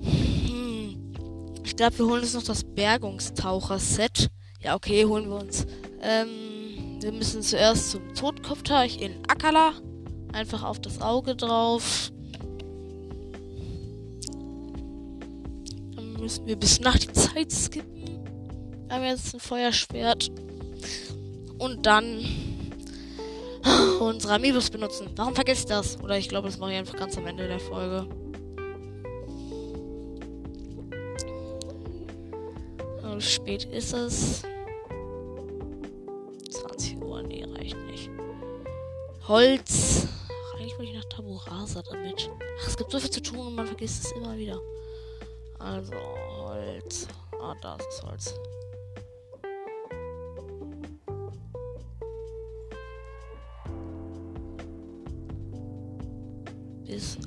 Hm, 0.02 1.14
ich 1.64 1.76
glaube, 1.76 1.98
wir 2.00 2.06
holen 2.06 2.22
uns 2.22 2.34
noch 2.34 2.44
das 2.44 2.64
Bergungstaucher-Set. 2.64 4.30
Ja, 4.62 4.76
okay, 4.76 5.06
holen 5.06 5.30
wir 5.30 5.38
uns. 5.38 5.66
Ähm, 6.02 7.00
wir 7.02 7.12
müssen 7.12 7.42
zuerst 7.42 7.92
zum 7.92 8.14
Totkopfteich 8.16 9.02
in 9.02 9.14
Akala. 9.28 9.74
Einfach 10.32 10.64
auf 10.64 10.80
das 10.80 11.02
Auge 11.02 11.36
drauf. 11.36 12.12
Dann 15.96 16.14
müssen 16.14 16.48
wir 16.48 16.56
bis 16.56 16.80
nach 16.80 16.98
die 16.98 17.12
Zeit 17.12 17.52
skippen. 17.52 18.24
Wir 18.88 18.96
haben 18.96 19.04
jetzt 19.04 19.34
ein 19.34 19.40
Feuerschwert. 19.40 20.32
Und 21.60 21.86
dann 21.86 22.26
unsere 24.06 24.34
Amiibos 24.34 24.70
benutzen. 24.70 25.10
Warum 25.16 25.36
vergesse 25.36 25.62
ich 25.62 25.66
das? 25.68 26.02
Oder 26.02 26.18
ich 26.18 26.30
glaube, 26.30 26.48
das 26.48 26.58
mache 26.58 26.72
ich 26.72 26.78
einfach 26.78 26.98
ganz 26.98 27.18
am 27.18 27.28
Ende 27.28 27.48
der 27.48 27.60
Folge. 27.60 28.08
Wie 33.16 33.22
spät 33.22 33.66
ist 33.66 33.94
es? 33.94 34.42
20 36.50 37.02
Uhr, 37.02 37.22
nee, 37.24 37.46
reicht 37.46 37.78
nicht. 37.86 38.10
Holz. 39.28 40.08
Ach, 40.08 40.60
eigentlich 40.60 40.78
wollte 40.78 40.92
ich 40.92 40.98
nach 40.98 41.06
Tabula 41.06 41.62
besser 41.62 41.84
damit. 41.84 42.30
Ach, 42.62 42.68
es 42.68 42.78
gibt 42.78 42.92
so 42.92 43.00
viel 43.00 43.10
zu 43.10 43.22
tun 43.22 43.40
und 43.40 43.56
man 43.56 43.68
vergisst 43.68 44.06
es 44.06 44.12
immer 44.14 44.38
wieder. 44.38 44.60
Also, 45.60 45.94
Holz. 45.94 47.08
Ah, 47.42 47.56
da 47.62 47.76
ist 47.76 47.88
das 47.88 48.04
Holz. 48.04 48.36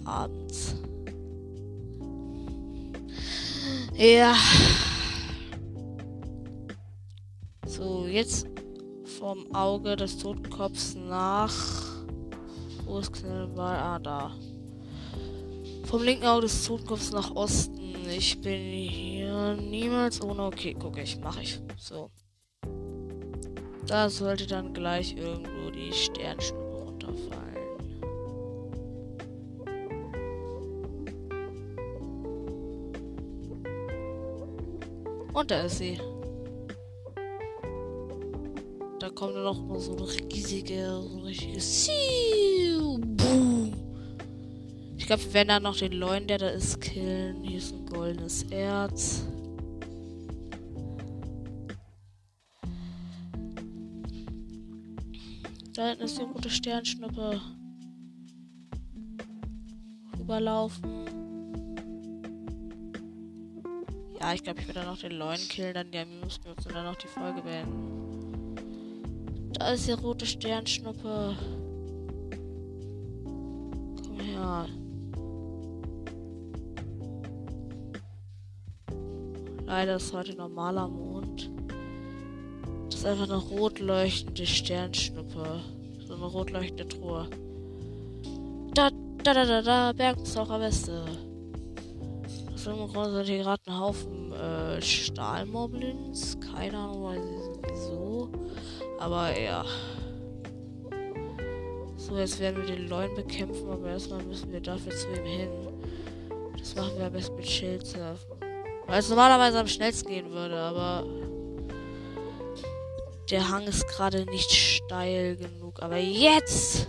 Abends. 0.07 0.77
Ja. 3.95 4.35
So, 7.67 8.07
jetzt 8.07 8.47
vom 9.19 9.55
Auge 9.55 9.97
des 9.97 10.19
Totenkopfs 10.19 10.95
nach. 10.95 11.53
Wo 12.85 12.99
ist 12.99 13.13
Knellball? 13.13 13.77
Ah, 13.77 13.99
da. 13.99 14.31
Vom 15.85 16.03
linken 16.03 16.27
Auge 16.27 16.43
des 16.43 16.65
Totenkopfs 16.65 17.13
nach 17.13 17.35
Osten. 17.35 17.95
Ich 18.09 18.41
bin 18.41 18.61
hier 18.61 19.57
niemals 19.57 20.23
ohne. 20.23 20.45
Okay, 20.45 20.75
gucke 20.75 21.03
ich, 21.03 21.19
mache 21.19 21.43
ich. 21.43 21.61
So. 21.79 22.11
Da 23.87 24.11
sollte 24.11 24.47
dann 24.47 24.73
gleich 24.73 25.17
irgendwo 25.17 25.71
die 25.71 25.93
Sternschnuppe 25.93 26.77
runterfallen. 26.85 27.56
Und 35.37 35.51
da 35.51 35.61
ist 35.61 35.77
sie. 35.77 35.99
Da 38.99 39.11
kommt 39.11 39.37
dann 39.37 39.45
noch 39.45 39.63
mal 39.63 39.79
so 39.79 39.95
eine 39.95 40.09
riesige, 40.11 41.03
so 41.03 41.19
ein 41.19 41.25
richtiges 41.25 41.91
Boom. 42.89 43.75
Ich 44.97 45.07
glaube, 45.07 45.23
wir 45.25 45.35
werden 45.35 45.49
dann 45.49 45.63
noch 45.65 45.77
den 45.77 45.93
Leuen, 45.93 46.27
der 46.27 46.39
da 46.39 46.49
ist, 46.49 46.81
killen. 46.81 47.45
Hier 47.45 47.59
ist 47.59 47.75
ein 47.75 47.85
goldenes 47.85 48.45
Erz. 48.45 49.27
Da 55.75 55.89
hinten 55.89 56.05
ist 56.05 56.19
die 56.19 56.23
rote 56.23 56.49
Sternschnuppe. 56.49 57.43
Überlaufen. 60.19 61.06
Ja, 64.27 64.35
ich 64.35 64.43
glaube, 64.43 64.61
ich 64.61 64.67
werde 64.67 64.81
dann 64.81 64.89
noch 64.89 64.99
den 64.99 65.13
Leuen 65.13 65.39
killen, 65.39 65.73
dann 65.73 65.89
die 65.93 65.99
Amuse 65.99 66.41
benutzen 66.41 66.67
und 66.71 66.75
dann 66.75 66.87
noch 66.87 66.97
die 66.97 67.07
Folge 67.07 67.43
beenden. 67.43 68.57
Da 69.53 69.71
ist 69.71 69.87
die 69.87 69.93
rote 69.93 70.27
Sternschnuppe. 70.27 71.37
Komm 73.23 74.19
her. 74.19 74.67
Leider 79.65 79.95
ist 79.95 80.13
heute 80.13 80.35
normaler 80.35 80.89
Mond. 80.89 81.49
Das 82.87 82.99
ist 82.99 83.07
einfach 83.07 83.29
eine 83.29 83.37
rot 83.37 83.79
leuchtende 83.79 84.45
Sternschnuppe. 84.45 85.61
So 86.05 86.15
eine 86.15 86.25
rot 86.25 86.51
leuchtende 86.51 86.89
Truhe. 86.89 87.29
Da, 88.75 88.91
da, 89.23 89.35
da, 89.35 89.45
da, 89.45 89.63
da, 89.63 89.93
Bergensaucher 89.93 90.59
Weste 90.59 91.26
sind 92.67 93.27
hier 93.27 93.39
gerade 93.39 93.63
ein 93.67 93.79
Haufen 93.79 94.33
äh, 94.33 94.83
Stahlmoblins. 94.83 96.37
Keine 96.53 96.77
Ahnung 96.79 97.17
wieso. 97.69 98.29
Aber 98.99 99.39
ja. 99.39 99.65
So, 101.97 102.17
jetzt 102.19 102.39
werden 102.41 102.67
wir 102.67 102.77
den 102.77 102.89
Leuen 102.89 103.15
bekämpfen, 103.15 103.71
aber 103.71 103.89
erstmal 103.89 104.23
müssen 104.25 104.53
wir 104.53 104.61
dafür 104.61 104.93
zu 104.95 105.09
ihm 105.09 105.25
hin. 105.25 105.49
Das 106.59 106.75
machen 106.75 106.93
wir 106.97 107.07
am 107.07 107.13
besten 107.13 107.37
mit 107.37 107.49
Schildsurfen. 107.49 108.37
Weil 108.87 109.01
es 109.01 109.09
normalerweise 109.09 109.59
am 109.61 109.67
schnellsten 109.67 110.09
gehen 110.09 110.31
würde, 110.31 110.59
aber 110.59 111.05
der 113.31 113.49
Hang 113.49 113.65
ist 113.65 113.87
gerade 113.89 114.25
nicht 114.27 114.51
steil 114.51 115.37
genug. 115.37 115.83
Aber 115.83 115.97
jetzt! 115.97 116.89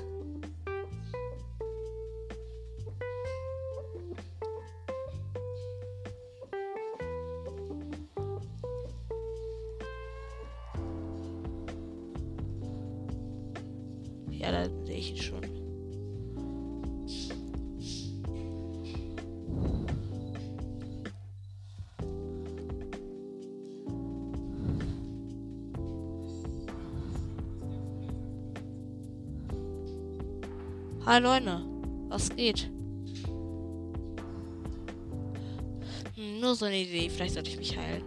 Hi 31.18 31.24
Leute, 31.24 31.64
was 32.10 32.30
geht? 32.30 32.70
Hm, 36.14 36.40
nur 36.40 36.54
so 36.54 36.66
eine 36.66 36.78
Idee, 36.78 37.10
vielleicht 37.10 37.34
sollte 37.34 37.50
ich 37.50 37.58
mich 37.58 37.76
heilen. 37.76 38.04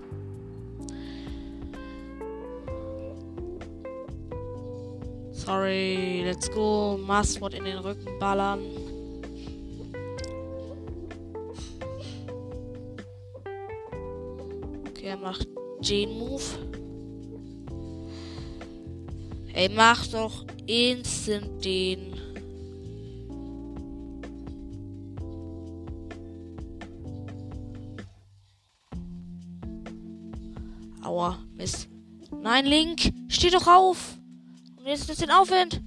Sorry, 5.33 6.23
let's 6.25 6.49
go. 6.53 7.01
Masswort 7.05 7.55
in 7.55 7.65
den 7.65 7.79
Rücken 7.79 8.17
ballern. 8.21 8.61
Okay, 14.89 15.07
er 15.07 15.17
macht 15.17 15.49
den 15.81 16.17
Move. 16.17 16.45
Ey, 19.53 19.69
mach 19.69 20.07
doch 20.07 20.47
instant 20.69 21.65
den. 21.65 22.10
Nein, 32.61 32.71
Link, 32.71 33.15
steh 33.29 33.49
doch 33.49 33.67
auf. 33.67 34.19
Und 34.77 34.87
jetzt 34.87 35.09
ist 35.09 35.23
den 35.23 35.31
Aufwind. 35.31 35.81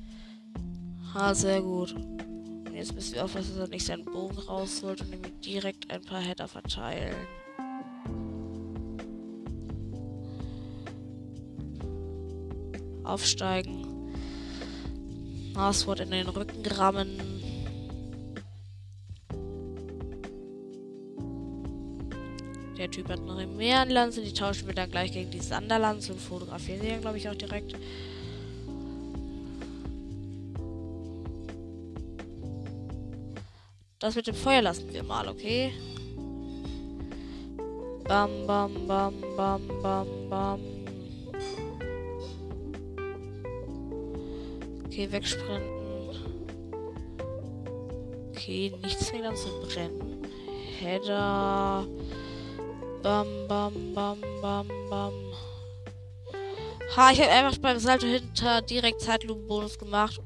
Ha, 1.14 1.36
sehr 1.36 1.62
gut. 1.62 1.94
Und 1.94 2.74
jetzt 2.74 2.96
müssen 2.96 3.14
wir 3.14 3.26
aufpassen, 3.26 3.52
dass 3.52 3.68
er 3.68 3.72
nicht 3.72 3.86
seinen 3.86 4.06
Bogen 4.06 4.40
rausholt 4.40 5.02
und 5.02 5.14
ihm 5.14 5.40
direkt 5.42 5.92
ein 5.92 6.02
paar 6.02 6.20
Header 6.20 6.48
verteilen. 6.48 7.14
Aufsteigen. 13.04 14.12
Marswort 15.54 16.00
in 16.00 16.10
den 16.10 16.28
Rücken 16.28 16.66
rammen. 16.66 17.20
Der 22.84 22.92
Typ 22.92 23.08
hat 23.08 23.22
eine 23.22 23.48
Meerenlanze, 23.48 24.22
die 24.22 24.34
tauschen 24.34 24.68
wir 24.68 24.74
dann 24.74 24.92
gleich 24.92 25.14
gegen 25.14 25.32
die 25.32 25.40
Sanderlanze 25.40 26.12
und 26.12 26.20
fotografieren 26.20 26.82
sie 26.82 26.90
dann, 26.90 27.00
glaube 27.00 27.18
ich, 27.18 27.30
auch 27.30 27.34
direkt. 27.34 27.78
Das 34.00 34.16
mit 34.16 34.28
dem 34.28 34.36
Feuer 34.36 34.62
lassen 34.62 34.92
wir 34.92 35.02
mal, 35.02 35.30
okay? 35.30 35.72
Bam, 38.04 38.46
bam, 38.46 38.86
bam, 38.86 39.14
bam, 39.38 39.62
bam, 39.82 40.08
bam. 40.30 40.60
Okay, 44.88 45.10
wegsprinten. 45.10 45.64
Okay, 48.32 48.74
nichts 48.84 49.10
fängt 49.10 49.26
an 49.26 49.38
zu 49.38 49.48
brennen. 49.62 50.22
Header. 50.82 51.88
Bam, 53.04 53.28
bam, 53.50 53.94
bam, 53.94 54.18
bam, 54.42 54.68
bam. 54.90 55.14
Ha, 56.96 57.12
ich 57.12 57.20
habe 57.20 57.32
einfach 57.32 57.58
beim 57.58 57.78
Salto 57.78 58.08
hinter 58.08 58.62
direkt 58.62 59.02
Zeitlupenbonus 59.02 59.78
gemacht. 59.78 60.22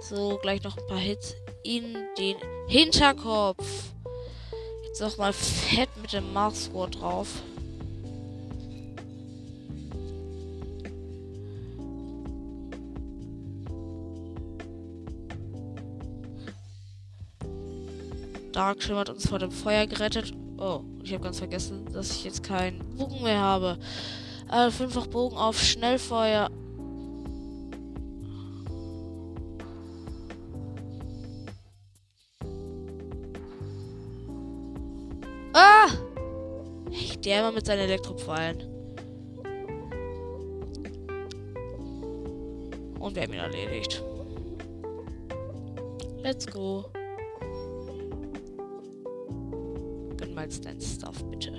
So, 0.00 0.38
gleich 0.42 0.60
noch 0.64 0.76
ein 0.76 0.86
paar 0.88 0.98
Hits 0.98 1.36
in 1.62 1.94
den 2.18 2.36
Hinterkopf. 2.66 3.92
Jetzt 4.86 5.00
noch 5.00 5.16
mal 5.16 5.32
fett 5.32 5.88
mit 6.02 6.12
dem 6.12 6.32
Mars 6.32 6.68
drauf. 6.72 7.28
Darkshim 18.52 18.96
hat 18.96 19.10
uns 19.10 19.28
vor 19.28 19.38
dem 19.38 19.52
Feuer 19.52 19.86
gerettet. 19.86 20.32
Oh, 20.58 20.82
ich 21.04 21.12
habe 21.12 21.22
ganz 21.22 21.38
vergessen, 21.38 21.84
dass 21.92 22.10
ich 22.12 22.24
jetzt 22.24 22.42
keinen 22.42 22.78
Bogen 22.96 23.22
mehr 23.22 23.38
habe. 23.38 23.78
Äh, 24.50 24.70
fünffach 24.70 25.06
Bogen 25.06 25.36
auf 25.36 25.60
Schnellfeuer. 25.60 26.50
Ah! 35.52 35.88
Hey, 36.90 37.16
der 37.18 37.40
immer 37.40 37.52
mit 37.52 37.66
seinen 37.66 37.80
Elektropfeilen. 37.80 38.62
Und 42.98 43.14
wir 43.14 43.22
haben 43.22 43.32
ihn 43.34 43.40
erledigt. 43.40 44.02
Let's 46.22 46.46
go. 46.46 46.86
Mal 50.44 50.60
dein 50.60 50.78
Stuff, 50.78 51.24
bitte. 51.30 51.52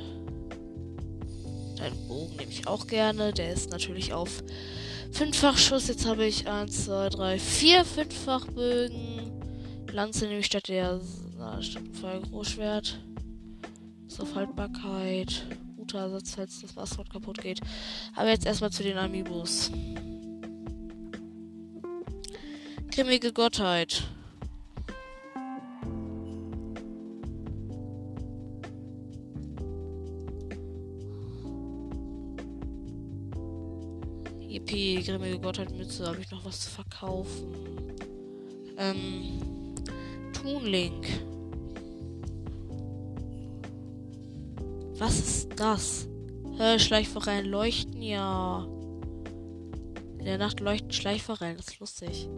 Deinen 1.78 2.08
Bogen 2.08 2.36
nehme 2.36 2.52
ich 2.52 2.68
auch 2.68 2.86
gerne. 2.86 3.34
Der 3.34 3.52
ist 3.52 3.72
natürlich 3.72 4.14
auf 4.14 4.44
fünffach 5.12 5.58
Schuss. 5.58 5.88
Jetzt 5.88 6.06
habe 6.06 6.26
ich 6.26 6.48
1, 6.48 6.86
2, 6.86 7.10
3, 7.10 7.40
4 7.40 7.84
fünffach 7.86 8.46
Bögen. 8.46 9.32
Lanze 9.92 10.28
nehme 10.28 10.42
ich 10.42 10.46
statt 10.46 10.68
der 10.68 11.02
na, 11.36 11.60
statt 11.64 11.82
Feuer 12.00 12.22
Großschwert. 12.22 13.00
Ist 14.08 14.36
Haltbarkeit. 14.36 15.48
Guter 15.78 16.02
Ersatz, 16.02 16.36
falls 16.36 16.62
das 16.62 16.76
Wasser 16.76 17.04
kaputt 17.12 17.42
geht. 17.42 17.62
Aber 18.16 18.30
jetzt 18.30 18.46
erstmal 18.46 18.72
zu 18.72 18.84
den 18.84 19.00
Amiibos. 19.00 19.72
Grimmige 22.92 23.34
Gottheit. 23.34 24.04
Grimmige 35.06 35.40
Gottheit 35.40 35.72
Mütze. 35.72 36.08
Habe 36.08 36.20
ich 36.22 36.32
noch 36.32 36.44
was 36.46 36.62
zu 36.62 36.70
verkaufen? 36.70 37.54
Ähm. 38.78 39.74
Toonlink. 40.34 41.08
Was 44.98 45.20
ist 45.20 45.50
das? 45.58 46.08
Hä, 46.58 46.80
Schleichforellen 46.80 47.48
leuchten 47.48 48.02
ja. 48.02 48.66
In 50.20 50.26
der 50.26 50.38
Nacht 50.38 50.60
leuchten 50.60 50.92
Schleichforellen, 50.92 51.58
das 51.58 51.68
ist 51.68 51.80
lustig. 51.80 52.30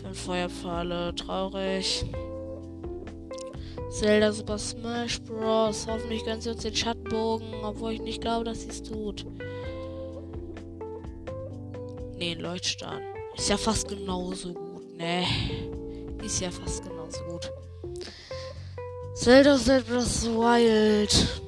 Fünf 0.00 0.18
Feuerpfeile, 0.18 1.14
traurig. 1.14 2.04
Zelda 3.90 4.32
Super 4.32 4.58
Smash 4.58 5.20
Bros. 5.22 5.86
Hoffentlich 5.86 6.24
gönnen 6.24 6.40
sie 6.40 6.50
uns 6.50 6.62
den 6.62 6.74
Schattenbogen, 6.74 7.52
obwohl 7.62 7.92
ich 7.92 8.02
nicht 8.02 8.20
glaube, 8.20 8.44
dass 8.44 8.62
sie 8.62 8.68
es 8.68 8.82
tut. 8.82 9.26
Ein 12.36 12.42
Leuchtstern. 12.42 13.02
Ist 13.34 13.48
ja 13.48 13.56
fast 13.56 13.88
genauso 13.88 14.52
gut, 14.52 14.94
ne? 14.94 15.24
Ist 16.22 16.40
ja 16.40 16.50
fast 16.50 16.82
genauso 16.82 17.24
gut. 17.24 17.50
Zelda 19.14 19.56
Zelda 19.56 20.26
Wild. 20.26 21.40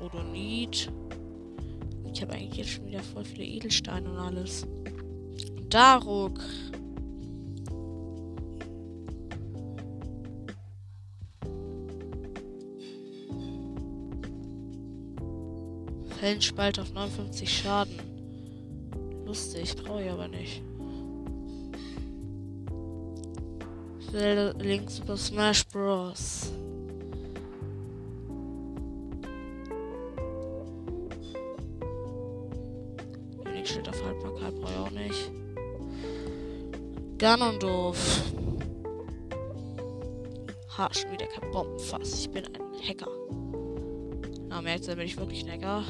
Rhodonit. 0.00 0.90
Ich 2.14 2.22
habe 2.22 2.32
eigentlich 2.32 2.56
jetzt 2.56 2.70
schon 2.70 2.86
wieder 2.86 3.02
voll 3.02 3.24
viele 3.24 3.44
Edelsteine 3.44 4.10
und 4.10 4.16
alles. 4.16 4.66
Daruk. 5.68 6.40
Hellenspalt 16.20 16.78
auf 16.78 16.92
59 16.92 17.50
Schaden. 17.50 17.98
Lustig, 19.24 19.74
brauche 19.76 20.02
ich 20.02 20.10
aber 20.10 20.28
nicht. 20.28 20.62
Link 24.58 24.90
Super 24.90 25.16
Smash 25.16 25.66
Bros. 25.68 26.52
Unique 33.38 33.88
auf 33.88 34.04
Haltbarkeit 34.04 34.60
brauche 34.60 34.72
ich 34.72 34.78
auch 34.78 34.90
nicht. 34.90 35.30
Ganondorf. 37.18 38.22
Ha, 40.76 40.88
schon 40.92 41.12
wieder 41.12 41.26
kein 41.26 41.50
Bombenfass. 41.50 42.20
Ich 42.20 42.30
bin 42.30 42.44
ein 42.46 42.88
Hacker. 42.88 43.10
Na, 44.48 44.60
merkt 44.60 44.88
ihr, 44.88 44.96
bin 44.96 45.06
ich 45.06 45.16
wirklich 45.16 45.44
ein 45.44 45.52
Hacker. 45.52 45.84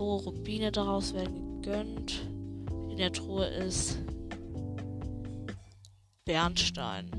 So, 0.00 0.16
Rubine 0.16 0.72
daraus 0.72 1.12
werden 1.12 1.60
gegönnt. 1.60 2.22
In 2.88 2.96
der 2.96 3.12
Truhe 3.12 3.44
ist 3.44 3.98
Bernstein. 6.24 7.10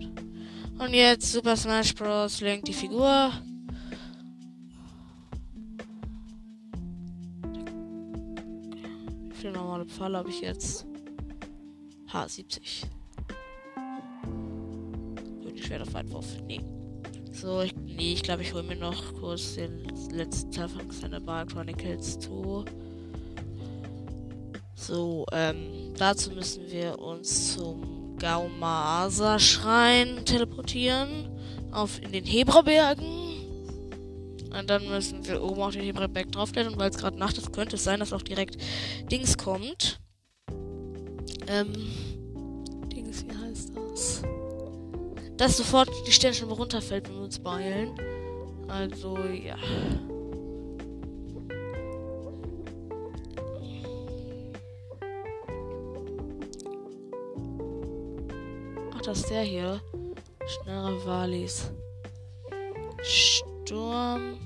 Und 0.79 0.91
jetzt 0.91 1.31
Super 1.31 1.55
Smash 1.55 1.93
Bros. 1.93 2.41
lenkt 2.41 2.67
die 2.67 2.73
Figur. 2.73 3.33
Wie 9.27 9.35
viele 9.35 9.53
normale 9.53 9.85
Pfeile 9.85 10.17
habe 10.17 10.29
ich 10.29 10.41
jetzt? 10.41 10.87
H70. 12.11 12.87
König 15.43 15.63
Schwert 15.63 15.83
auf 15.83 15.93
Weitwurf. 15.93 16.25
Nee. 16.47 16.61
So, 17.31 17.61
ich, 17.61 17.75
nee, 18.01 18.13
ich 18.13 18.23
glaube, 18.23 18.41
ich 18.41 18.51
hole 18.53 18.63
mir 18.63 18.77
noch 18.77 19.13
kurz 19.19 19.55
den 19.55 19.83
letzten 20.11 20.51
Teil 20.51 20.69
von 20.69 20.87
Xenobar 20.87 21.45
Chronicles 21.45 22.17
2. 22.19 22.63
So, 24.75 25.25
ähm, 25.31 25.93
dazu 25.97 26.31
müssen 26.31 26.71
wir 26.71 26.97
uns 26.97 27.53
zum 27.53 28.17
Gaumasa-Schrein 28.17 30.25
teleportieren. 30.25 31.29
Auf 31.71 32.01
in 32.01 32.11
den 32.11 32.25
Hebrabergen. 32.25 33.05
Und 34.59 34.67
dann 34.69 34.89
müssen 34.89 35.25
wir 35.25 35.41
oben 35.41 35.61
auf 35.61 35.71
den 35.73 35.83
Hebraberg 35.83 36.29
draufklettern. 36.31 36.77
Weil 36.77 36.89
es 36.89 36.97
gerade 36.97 37.19
Nacht 37.19 37.37
ist, 37.37 37.53
könnte 37.53 37.75
es 37.75 37.83
sein, 37.83 37.99
dass 37.99 38.13
auch 38.13 38.23
direkt 38.23 38.57
Dings 39.11 39.37
kommt. 39.37 39.99
Ähm, 41.47 41.73
Dass 45.41 45.57
sofort 45.57 45.89
die 46.05 46.11
Sternschnuppe 46.11 46.53
runterfällt, 46.53 47.09
wenn 47.09 47.15
wir 47.15 47.23
uns 47.23 47.39
beeilen. 47.39 47.99
Also, 48.67 49.17
ja. 49.17 49.55
Ach, 58.93 59.01
das 59.01 59.21
ist 59.21 59.31
der 59.31 59.41
hier. 59.41 59.81
Schnellere 60.45 61.05
Walis. 61.07 61.71
Sturm. 63.01 64.37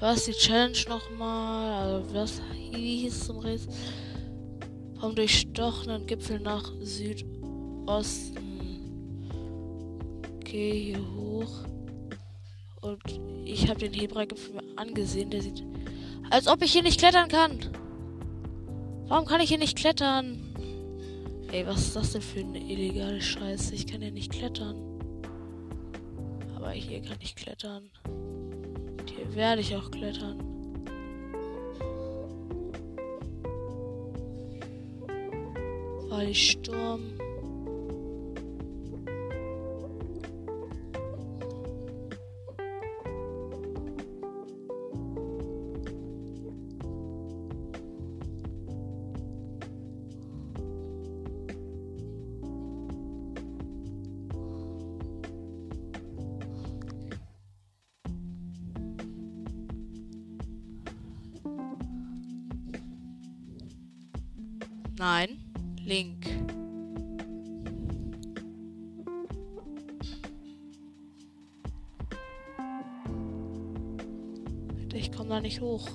Was 0.00 0.26
die 0.26 0.32
Challenge 0.32 0.78
nochmal? 0.88 1.72
Also, 1.72 2.14
was 2.14 2.40
wie 2.70 3.02
hieß 3.02 3.14
es 3.14 3.26
zum 3.26 3.38
Rätsel? 3.38 3.72
Vom 5.00 5.14
durchstochenen 5.14 6.06
Gipfel 6.06 6.38
nach 6.38 6.72
Südosten. 6.80 8.38
Okay, 10.36 10.94
hier 10.94 11.14
hoch. 11.16 11.64
Und 12.80 13.20
ich 13.44 13.68
habe 13.68 13.80
den 13.80 13.92
Hebra-Gipfel 13.92 14.54
mir 14.54 14.62
angesehen. 14.76 15.30
Der 15.30 15.42
sieht. 15.42 15.64
Als 16.30 16.46
ob 16.46 16.62
ich 16.62 16.72
hier 16.72 16.82
nicht 16.82 17.00
klettern 17.00 17.28
kann. 17.28 17.58
Warum 19.08 19.24
kann 19.24 19.40
ich 19.40 19.48
hier 19.48 19.58
nicht 19.58 19.76
klettern? 19.76 20.44
Ey, 21.50 21.66
was 21.66 21.88
ist 21.88 21.96
das 21.96 22.12
denn 22.12 22.22
für 22.22 22.40
eine 22.40 22.60
illegale 22.60 23.20
Scheiße? 23.20 23.74
Ich 23.74 23.86
kann 23.86 24.02
ja 24.02 24.10
nicht 24.10 24.30
klettern. 24.30 24.76
Aber 26.54 26.70
hier 26.70 27.00
kann 27.00 27.16
ich 27.20 27.34
klettern. 27.34 27.90
Werde 29.34 29.60
ich 29.60 29.76
auch 29.76 29.90
klettern. 29.90 30.38
Weil 36.08 36.34
Sturm. 36.34 37.12
Nein. 64.98 65.38
Link. 65.84 66.26
Ich 74.92 75.12
komme 75.12 75.28
da 75.28 75.40
nicht 75.40 75.60
hoch. 75.60 75.88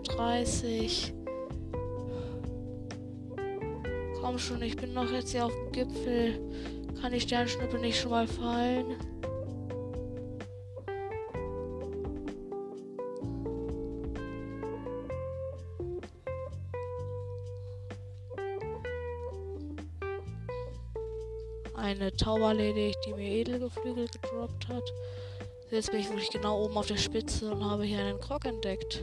30 0.00 1.12
Uhr. 1.14 1.22
Komm 4.20 4.38
schon, 4.38 4.62
ich 4.62 4.76
bin 4.76 4.94
noch 4.94 5.10
jetzt 5.10 5.32
hier 5.32 5.44
auf 5.44 5.52
dem 5.52 5.72
Gipfel. 5.72 6.40
Kann 7.00 7.12
die 7.12 7.20
Sternschnuppe 7.20 7.78
nicht 7.78 8.00
schon 8.00 8.12
mal 8.12 8.26
fallen? 8.26 8.96
Eine 21.74 22.12
Taube 22.16 22.44
erledigt, 22.44 22.98
die 23.06 23.12
mir 23.12 23.28
Edelgeflügel 23.28 24.06
gedroppt 24.06 24.68
hat. 24.68 24.92
Jetzt 25.70 25.90
bin 25.90 26.00
ich 26.00 26.08
wirklich 26.08 26.30
genau 26.30 26.62
oben 26.64 26.76
auf 26.76 26.86
der 26.86 26.96
Spitze 26.96 27.50
und 27.50 27.64
habe 27.64 27.84
hier 27.84 27.98
einen 27.98 28.20
Krog 28.20 28.44
entdeckt. 28.44 29.02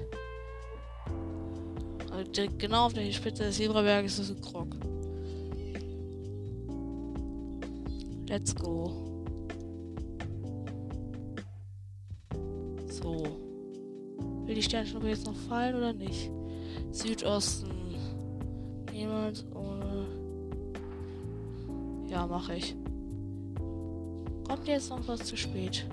Direkt 2.35 2.59
genau 2.59 2.85
auf 2.85 2.93
der 2.93 3.11
Spitze 3.11 3.43
des 3.43 3.57
Zebraberges 3.57 4.19
ist 4.19 4.29
ein 4.29 4.41
Krog. 4.41 4.75
Let's 8.27 8.53
go. 8.53 8.91
So. 12.87 13.23
Will 14.45 14.55
die 14.55 14.61
Sternschnuppe 14.61 15.09
jetzt 15.09 15.25
noch 15.25 15.35
fallen 15.35 15.75
oder 15.75 15.93
nicht? 15.93 16.29
Südosten. 16.91 17.95
Niemals 18.91 19.45
ohne. 19.55 20.05
Ja, 22.07 22.27
mache 22.27 22.55
ich. 22.55 22.75
Kommt 24.47 24.67
jetzt 24.67 24.89
noch 24.89 25.07
was 25.07 25.21
zu 25.21 25.35
spät? 25.35 25.87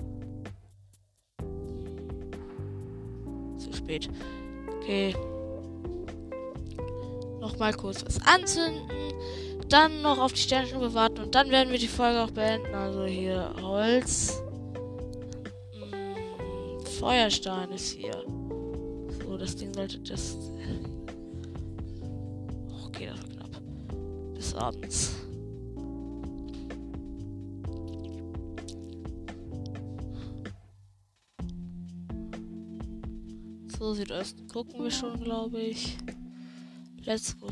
Zu 3.57 3.73
spät. 3.73 4.09
Okay. 4.79 5.15
Nochmal 7.47 7.73
kurz 7.73 8.03
was 8.05 8.19
anzünden 8.25 8.81
dann 9.69 10.01
noch 10.01 10.17
auf 10.17 10.33
die 10.33 10.39
Sternschnuppe 10.39 10.93
warten 10.93 11.21
und 11.21 11.35
dann 11.35 11.49
werden 11.49 11.71
wir 11.71 11.79
die 11.79 11.87
Folge 11.87 12.21
auch 12.21 12.31
beenden. 12.31 12.73
Also 12.73 13.05
hier 13.05 13.53
Holz. 13.61 14.41
Hm, 15.73 16.85
Feuerstein 16.85 17.71
ist 17.71 17.91
hier. 17.91 18.23
So, 19.21 19.37
das 19.37 19.55
Ding 19.55 19.73
sollte 19.73 19.99
das. 19.99 20.37
Okay, 22.85 23.09
das 23.11 23.19
war 23.19 23.29
knapp. 23.29 23.61
Bis 24.33 24.53
abends. 24.53 25.15
So, 33.77 33.93
Südosten 33.93 34.47
gucken 34.47 34.83
wir 34.83 34.91
schon, 34.91 35.19
glaube 35.19 35.59
ich. 35.59 35.97
Let's 37.07 37.39
go. 37.39 37.47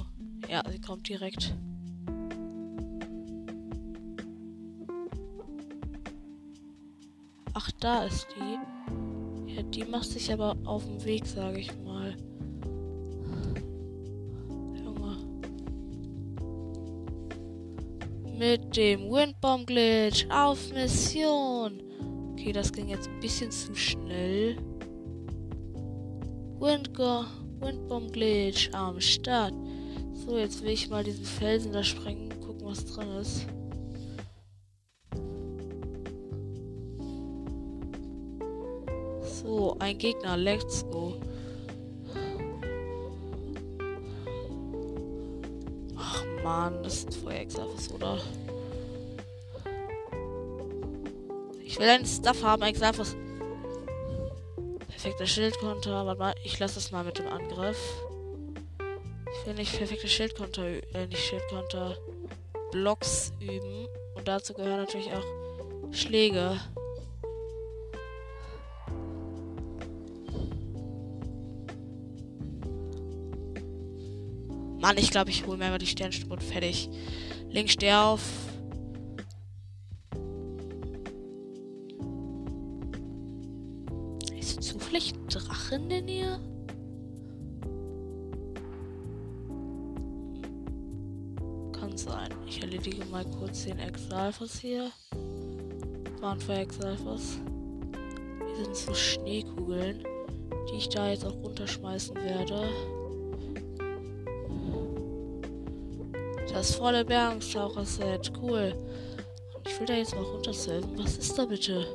Ja, 0.49 0.61
sie 0.69 0.81
kommt 0.81 1.07
direkt. 1.07 1.55
Ach, 7.53 7.71
da 7.79 8.03
ist 8.03 8.27
die. 8.35 9.53
Ja, 9.53 9.63
die 9.63 9.85
macht 9.85 10.09
sich 10.09 10.33
aber 10.33 10.57
auf 10.65 10.83
dem 10.83 11.05
Weg, 11.05 11.25
sage 11.25 11.59
ich 11.59 11.71
mal. 11.85 12.17
Junge. 14.83 15.17
Mit 18.37 18.75
dem 18.75 19.09
Windbomb 19.09 19.67
Glitch 19.67 20.27
auf 20.29 20.73
Mission. 20.73 21.81
Okay, 22.33 22.51
das 22.51 22.73
ging 22.73 22.89
jetzt 22.89 23.07
ein 23.07 23.21
bisschen 23.21 23.51
zu 23.51 23.73
schnell. 23.73 24.57
Windgo 26.59 27.23
Windbomb 27.65 28.11
Glitch 28.11 28.69
am 28.73 29.01
Start. 29.01 29.53
So, 30.13 30.37
jetzt 30.37 30.61
will 30.61 30.69
ich 30.69 30.87
mal 30.87 31.03
diesen 31.03 31.25
Felsen 31.25 31.73
da 31.73 31.83
sprengen, 31.83 32.29
gucken, 32.41 32.63
was 32.63 32.85
drin 32.85 33.09
ist. 33.13 33.47
So, 39.41 39.75
ein 39.79 39.97
Gegner. 39.97 40.37
Let's 40.37 40.85
go. 40.91 41.15
Ach 45.97 46.23
man, 46.43 46.83
das 46.83 46.99
ist 46.99 47.15
Feuer-Exafis, 47.15 47.91
oder? 47.91 48.19
Ich 51.63 51.79
will 51.79 51.89
einen 51.89 52.05
Stuff 52.05 52.43
haben, 52.43 52.61
Exafis. 52.61 53.15
Perfekter 55.05 55.27
Schildkonter. 55.27 56.05
Warte 56.07 56.19
mal, 56.19 56.35
ich 56.43 56.57
lasse 56.57 56.75
das 56.75 56.91
mal 56.91 57.03
mit 57.03 57.19
dem 57.19 57.27
Angriff. 57.27 57.77
Ich 59.31 59.45
will 59.45 59.53
nicht 59.53 59.77
perfekte 59.77 60.07
Schildkonter, 60.07 60.65
äh, 60.95 61.05
nicht 61.05 61.23
Schildkonter, 61.23 61.95
Blocks 62.71 63.31
üben. 63.39 63.87
Und 64.15 64.27
dazu 64.27 64.55
gehören 64.55 64.77
natürlich 64.77 65.13
auch 65.13 65.93
Schläge. 65.93 66.59
Mann, 74.79 74.97
ich 74.97 75.11
glaube, 75.11 75.29
ich 75.29 75.45
hole 75.45 75.57
mir 75.57 75.69
mal 75.69 75.77
die 75.77 75.85
Sternstube 75.85 76.33
und 76.33 76.41
fertig. 76.41 76.89
Link, 77.51 77.69
steh 77.69 77.93
auf. 77.93 78.23
Ein 85.65 85.69
Drache 85.69 85.75
in 85.75 85.89
der 85.89 86.01
Nähe? 86.01 86.39
Kann 91.79 91.97
sein. 91.97 92.29
Ich 92.47 92.61
erledige 92.61 93.05
mal 93.05 93.25
kurz 93.39 93.65
den 93.65 93.79
Exalfos 93.79 94.59
hier. 94.59 94.91
Waren 96.21 96.39
für 96.39 96.53
Exalfos. 96.53 97.39
Hier 98.55 98.65
sind 98.65 98.75
so 98.75 98.93
Schneekugeln, 98.93 100.03
die 100.71 100.77
ich 100.77 100.89
da 100.89 101.09
jetzt 101.09 101.25
auch 101.25 101.35
runterschmeißen 101.43 102.15
werde. 102.15 102.69
Das 106.51 106.75
volle 106.75 107.03
Bergungstaucher-Set. 107.03 108.31
Cool. 108.41 108.73
Ich 109.67 109.79
will 109.79 109.87
da 109.87 109.95
jetzt 109.95 110.15
mal 110.15 110.23
runtersurfen. 110.23 110.97
Was 110.97 111.17
ist 111.17 111.37
da 111.37 111.45
bitte? 111.45 111.85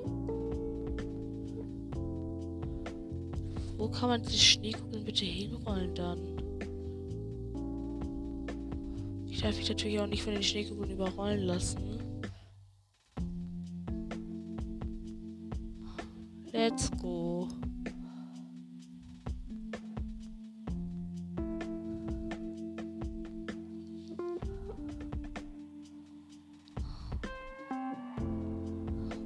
Kann 4.01 4.09
man 4.09 4.23
die 4.23 4.39
Schneekugeln 4.39 5.05
bitte 5.05 5.27
hinrollen 5.27 5.95
dann? 5.95 6.19
Ich 9.29 9.43
darf 9.43 9.55
mich 9.59 9.69
natürlich 9.69 10.01
auch 10.01 10.07
nicht 10.07 10.23
von 10.23 10.33
den 10.33 10.43
Schneekugeln 10.43 10.91
überrollen 10.91 11.43
lassen. 11.43 11.99
Let's 16.51 16.91
go. 16.93 17.47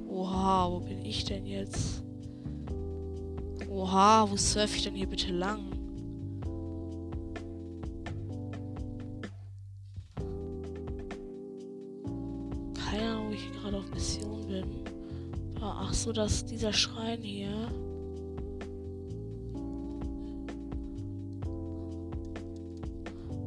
Oha, 0.09 0.69
wo 0.69 0.79
bin 0.81 1.05
ich 1.05 1.23
denn 1.23 1.45
jetzt? 1.45 2.04
Oha, 3.95 4.29
wo 4.29 4.35
surfe 4.35 4.75
ich 4.75 4.83
denn 4.83 4.93
hier 4.93 5.07
bitte 5.07 5.31
lang? 5.31 5.71
Keine 12.73 13.09
Ahnung, 13.09 13.29
wo 13.29 13.33
ich 13.33 13.49
gerade 13.53 13.77
auf 13.77 13.89
Mission 13.91 14.45
bin. 14.47 14.65
Ach 15.61 15.93
so, 15.93 16.11
dass 16.11 16.43
dieser 16.43 16.73
Schrein 16.73 17.21
hier. 17.21 17.71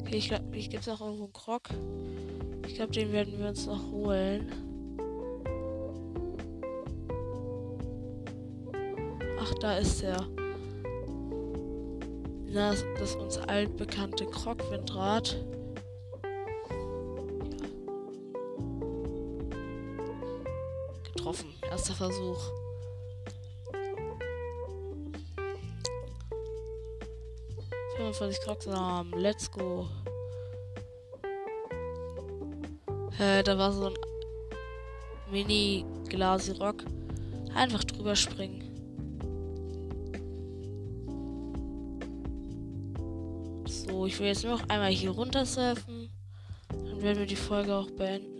Okay, 0.00 0.16
ich 0.16 0.28
glaube, 0.30 0.56
ich 0.56 0.70
gibt 0.70 0.86
es 0.86 0.88
auch 0.88 1.02
irgendwo 1.02 1.24
einen 1.24 1.32
Krog. 1.34 1.68
Ich 2.66 2.74
glaube, 2.76 2.92
den 2.92 3.12
werden 3.12 3.38
wir 3.38 3.48
uns 3.48 3.66
noch 3.66 3.92
holen. 3.92 4.50
Ach, 9.40 9.54
da 9.60 9.76
ist 9.76 10.02
er. 10.02 10.37
Das, 12.52 12.84
das 12.98 13.14
uns 13.16 13.38
altbekannte 13.38 14.26
Krogwindrad. 14.26 15.44
Getroffen. 21.04 21.52
Erster 21.70 21.94
Versuch. 21.94 22.52
Crocs 28.48 28.66
haben. 28.68 29.12
Let's 29.12 29.50
go. 29.50 29.86
Äh, 33.18 33.42
da 33.42 33.58
war 33.58 33.72
so 33.72 33.86
ein 33.86 33.94
mini 35.30 35.84
Glasirock. 36.08 36.84
Einfach 37.54 37.84
drüber 37.84 38.16
springen. 38.16 38.67
Will 44.18 44.26
jetzt 44.26 44.44
noch 44.44 44.68
einmal 44.68 44.90
hier 44.90 45.10
runter 45.10 45.46
surfen. 45.46 46.10
Dann 46.68 47.02
werden 47.02 47.18
wir 47.18 47.26
die 47.26 47.36
Folge 47.36 47.74
auch 47.74 47.90
beenden. 47.90 48.38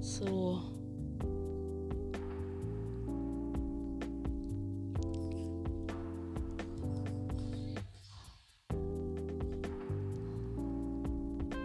So. 0.00 0.60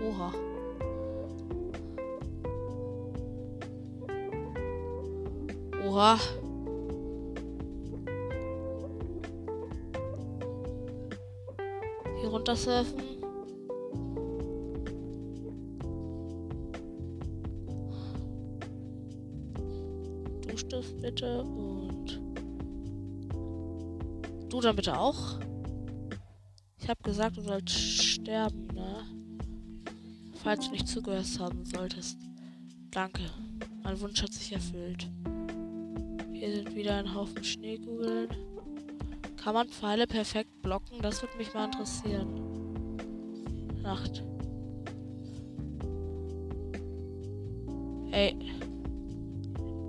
Oha. 0.01 0.33
Oha. 5.85 6.42
Hier 12.43 12.51
runter 12.51 12.55
surfen. 12.55 13.03
Duschstift 20.41 21.01
bitte 21.01 21.41
und 21.43 22.19
du 24.49 24.59
dann 24.59 24.75
bitte 24.75 24.97
auch. 24.97 25.39
Ich 26.79 26.89
habe 26.89 27.01
gesagt, 27.03 27.37
du 27.37 27.41
sollst 27.41 27.69
sterben, 27.69 28.67
ne? 28.73 29.05
Falls 30.43 30.65
du 30.65 30.71
nicht 30.71 30.87
zugehört 30.89 31.39
haben 31.39 31.65
solltest. 31.65 32.17
Danke. 32.91 33.21
Mein 33.83 33.99
Wunsch 34.01 34.21
hat 34.21 34.33
sich 34.33 34.51
erfüllt. 34.51 35.09
Hier 36.33 36.55
sind 36.55 36.75
wieder 36.75 36.97
ein 36.97 37.13
Haufen 37.15 37.43
Schneekugeln. 37.43 38.27
Kann 39.37 39.53
man 39.53 39.69
Pfeile 39.69 40.07
perfekt? 40.07 40.42
Das 41.03 41.21
würde 41.21 41.35
mich 41.37 41.53
mal 41.53 41.65
interessieren. 41.65 42.95
Nacht. 43.81 44.23
Ey. 48.11 48.37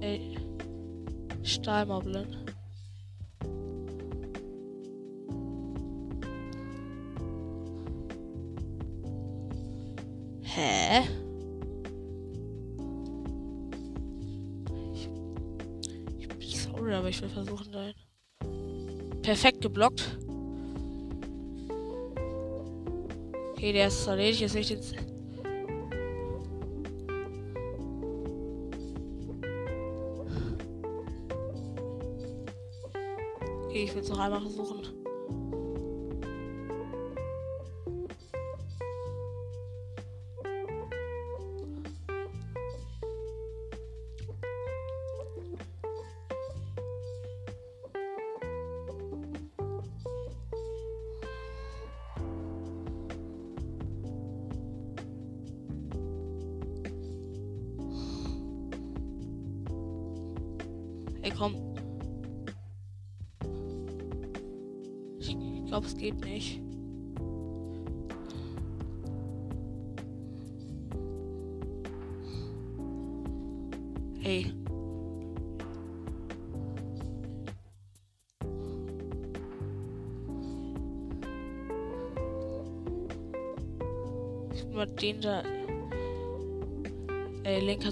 Ey. 0.01 0.37
Stahlmoblin. 1.45 2.27
Hä? 10.43 11.03
Ich, 14.93 15.09
ich 16.19 16.29
bin 16.29 16.41
sorry, 16.41 16.95
aber 16.95 17.09
ich 17.09 17.23
will 17.23 17.29
versuchen, 17.29 17.71
dein. 17.71 17.95
Perfekt 19.23 19.61
geblockt. 19.61 20.19
Okay, 23.65 23.73
der 23.73 23.87
ist 23.87 24.07
erledigt. 24.07 24.41
Jetzt 24.43 24.55
ich 24.57 24.69
den. 24.69 24.79
Okay, 33.65 33.85
ich 33.85 33.95
will 33.95 34.03
es 34.03 34.11
noch 34.11 34.19
einmal 34.19 34.43
versuchen. 34.43 35.04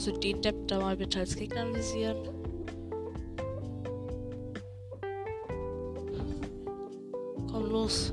Du 0.04 0.10
den 0.10 0.42
Depp 0.42 0.66
da 0.66 0.80
mal 0.80 0.96
bitte 0.96 1.20
als 1.20 1.36
Gegner 1.36 1.60
analysieren? 1.60 2.16
Komm 7.48 7.70
los. 7.70 8.12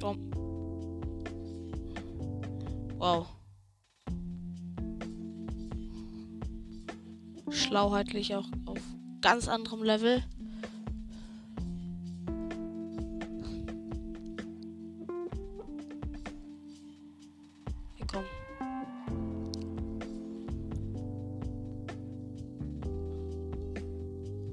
Komm. 0.00 0.30
Wow. 2.96 3.26
Schlauheitlich 7.50 8.34
auch 8.34 8.48
auf 8.64 8.78
ganz 9.20 9.48
anderem 9.48 9.82
Level. 9.82 10.24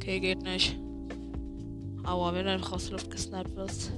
Okay, 0.07 0.21
geht 0.21 0.41
nicht. 0.41 0.79
Aua, 2.05 2.33
wenn 2.33 2.45
du 2.45 2.51
einfach 2.53 2.71
aus 2.71 2.85
der 2.85 2.93
Luft 2.93 3.11
gesniped 3.11 3.53
wirst. 3.57 3.91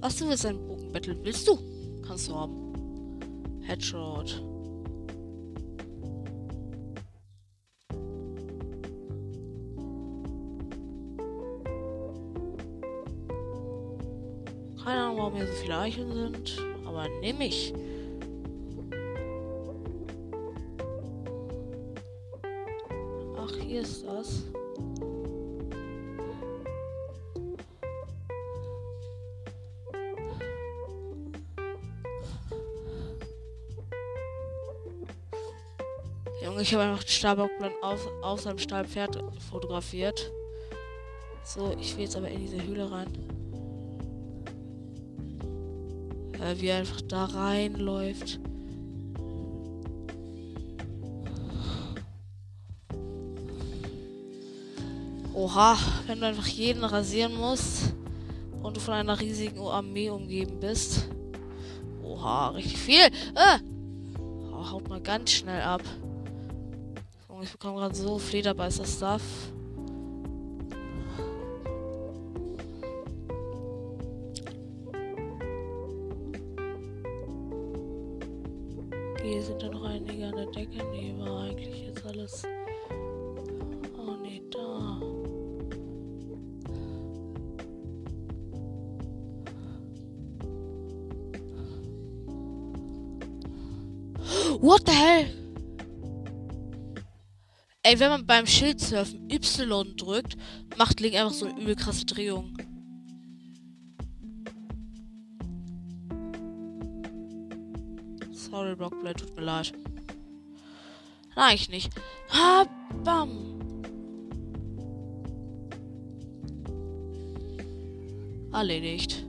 Was 0.00 0.16
du 0.16 0.28
willst, 0.28 0.46
ein 0.46 0.64
Bogenbattle 0.64 1.18
willst 1.24 1.48
du? 1.48 1.58
Kannst 2.06 2.28
du 2.28 2.36
haben. 2.36 3.62
Headshot. 3.62 4.40
Keine 14.84 15.00
Ahnung, 15.00 15.16
warum 15.18 15.34
hier 15.34 15.48
so 15.48 15.52
viele 15.54 15.78
Eicheln 15.78 16.12
sind, 16.12 16.67
aber 16.98 17.08
nehme 17.20 17.46
ich. 17.46 17.72
Ach, 23.36 23.54
hier 23.64 23.82
ist 23.82 24.04
das. 24.04 24.44
Junge, 36.42 36.62
ich 36.62 36.72
habe 36.74 36.84
einfach 36.84 37.04
den 37.04 37.08
Stahlbockplan 37.08 37.72
auf, 37.82 38.08
auf 38.22 38.40
seinem 38.40 38.58
Stahlpferd 38.58 39.22
fotografiert. 39.50 40.32
So, 41.44 41.74
ich 41.80 41.96
will 41.96 42.04
jetzt 42.04 42.16
aber 42.16 42.28
in 42.28 42.40
diese 42.40 42.62
Höhle 42.62 42.90
rein. 42.90 43.37
Äh, 46.48 46.60
wie 46.60 46.68
er 46.68 46.78
einfach 46.78 47.00
da 47.02 47.24
reinläuft. 47.26 48.40
Oha, 55.34 55.76
wenn 56.06 56.20
du 56.20 56.26
einfach 56.26 56.46
jeden 56.46 56.84
rasieren 56.84 57.34
musst 57.36 57.94
und 58.62 58.76
du 58.76 58.80
von 58.80 58.94
einer 58.94 59.20
riesigen 59.20 59.60
Armee 59.60 60.10
umgeben 60.10 60.58
bist. 60.58 61.08
Oha, 62.02 62.48
richtig 62.48 62.78
viel. 62.78 63.06
Äh! 63.06 63.58
Oh, 64.50 64.70
haut 64.70 64.88
mal 64.88 65.00
ganz 65.00 65.30
schnell 65.30 65.62
ab. 65.62 65.82
Ich 67.40 67.52
bekomme 67.52 67.76
gerade 67.76 67.94
so 67.94 68.18
Flederbeißer-Stuff. 68.18 69.22
Hier 79.28 79.42
sind 79.42 79.62
da 79.62 79.68
noch 79.68 79.84
einige 79.84 80.26
an 80.26 80.36
der 80.36 80.46
Decke. 80.46 80.82
Nee, 80.90 81.14
war 81.18 81.42
eigentlich 81.42 81.82
jetzt 81.82 82.06
alles. 82.06 82.44
Oh 83.98 84.16
nee, 84.22 84.42
da. 84.50 84.98
What 94.60 94.86
the 94.86 94.92
hell? 94.92 95.26
Ey, 97.82 98.00
wenn 98.00 98.08
man 98.08 98.26
beim 98.26 98.46
Schildsurfen 98.46 99.28
Y 99.30 99.94
drückt, 99.94 100.38
macht 100.78 101.00
Link 101.00 101.16
einfach 101.16 101.34
so 101.34 101.44
eine 101.44 101.60
übel 101.60 101.76
krasse 101.76 102.06
Drehung. 102.06 102.56
Blockblade, 108.78 109.20
tut 109.20 109.36
mir 109.36 109.42
leid. 109.42 109.72
Nein, 111.36 111.54
ich 111.54 111.68
nicht. 111.68 111.90
Ha, 112.30 112.64
bam. 113.04 113.30
Erledigt. 118.52 119.24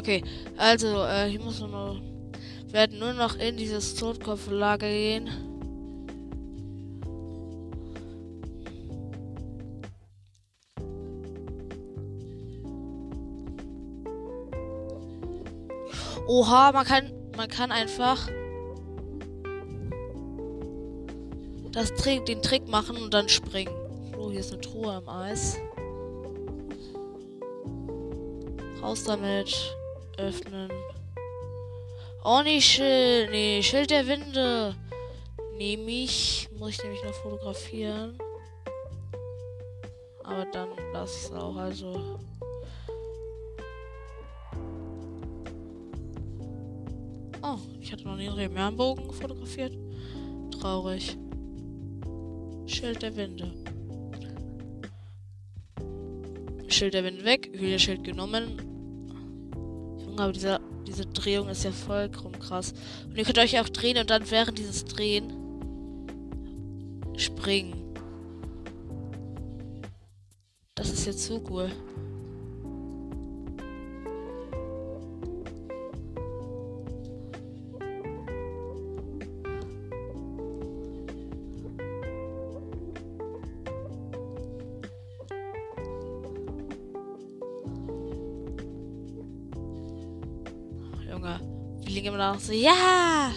okay. 0.00 0.22
Also, 0.56 1.04
äh, 1.04 1.28
hier 1.28 1.40
muss 1.40 1.60
nur. 1.60 2.00
werden 2.70 2.98
nur 2.98 3.12
noch 3.12 3.36
in 3.36 3.56
dieses 3.56 3.94
Totkopflager 3.94 4.88
gehen. 4.88 5.49
Oha, 16.32 16.70
man 16.70 16.86
kann, 16.86 17.12
man 17.36 17.48
kann 17.48 17.72
einfach 17.72 18.28
das 21.72 21.92
Trick, 21.96 22.24
den 22.24 22.40
Trick 22.40 22.68
machen 22.68 22.96
und 22.98 23.12
dann 23.12 23.28
springen. 23.28 23.74
Oh, 24.16 24.30
hier 24.30 24.38
ist 24.38 24.52
eine 24.52 24.60
Truhe 24.60 24.92
am 24.92 25.08
Eis. 25.08 25.58
Raus 28.80 29.02
damit 29.02 29.76
öffnen. 30.18 30.70
Oh, 32.24 32.42
nee, 32.44 32.60
Schild. 32.60 33.32
Nee, 33.32 33.60
Schild 33.64 33.90
der 33.90 34.06
Winde. 34.06 34.76
Nehme 35.56 35.90
ich. 35.90 36.48
Muss 36.56 36.70
ich 36.70 36.82
nämlich 36.84 37.02
noch 37.02 37.14
fotografieren. 37.14 38.16
Aber 40.22 40.44
dann 40.52 40.68
lasse 40.92 41.16
ich 41.18 41.24
es 41.24 41.32
auch. 41.32 41.56
Also. 41.56 42.20
Ich 47.90 47.92
hatte 47.92 48.04
noch 48.04 48.16
nie 48.16 48.28
einen 48.28 48.54
Meerbogen 48.54 49.10
fotografiert. 49.10 49.76
Traurig. 50.52 51.18
Schild 52.66 53.02
der 53.02 53.16
Winde. 53.16 53.52
Schild 56.68 56.94
der 56.94 57.02
Winde 57.02 57.24
weg. 57.24 57.50
Hühlerschild 57.52 58.04
genommen 58.04 58.70
aber 60.20 60.32
diese, 60.32 60.60
diese 60.86 61.06
Drehung 61.06 61.48
ist 61.48 61.64
ja 61.64 61.72
vollkommen 61.72 62.38
krass. 62.38 62.74
Und 63.06 63.16
ihr 63.16 63.24
könnt 63.24 63.38
euch 63.38 63.58
auch 63.58 63.68
drehen 63.68 63.98
und 63.98 64.10
dann 64.10 64.30
während 64.30 64.58
dieses 64.58 64.84
Drehen 64.84 65.32
springen. 67.16 67.94
Das 70.74 70.90
ist 70.90 71.06
jetzt 71.06 71.24
so 71.24 71.42
cool. 71.50 71.70
Auch 92.30 92.38
so, 92.38 92.52
ja! 92.52 93.32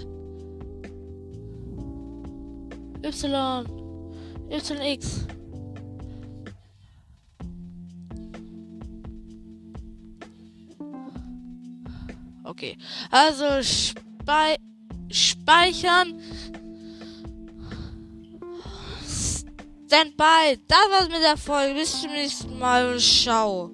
Y. 3.04 3.66
YX. 4.50 5.28
Okay. 12.46 12.78
Also 13.12 13.64
spei 13.64 14.58
speichern. 15.10 16.20
Standby. 19.86 20.60
Das 20.68 20.78
war's 20.90 21.10
mit 21.10 21.22
der 21.22 21.38
Folge. 21.38 21.74
Bis 21.76 22.02
zum 22.02 22.12
nächsten 22.12 22.58
Mal 22.60 22.94
und 22.94 23.02
ciao. 23.02 23.72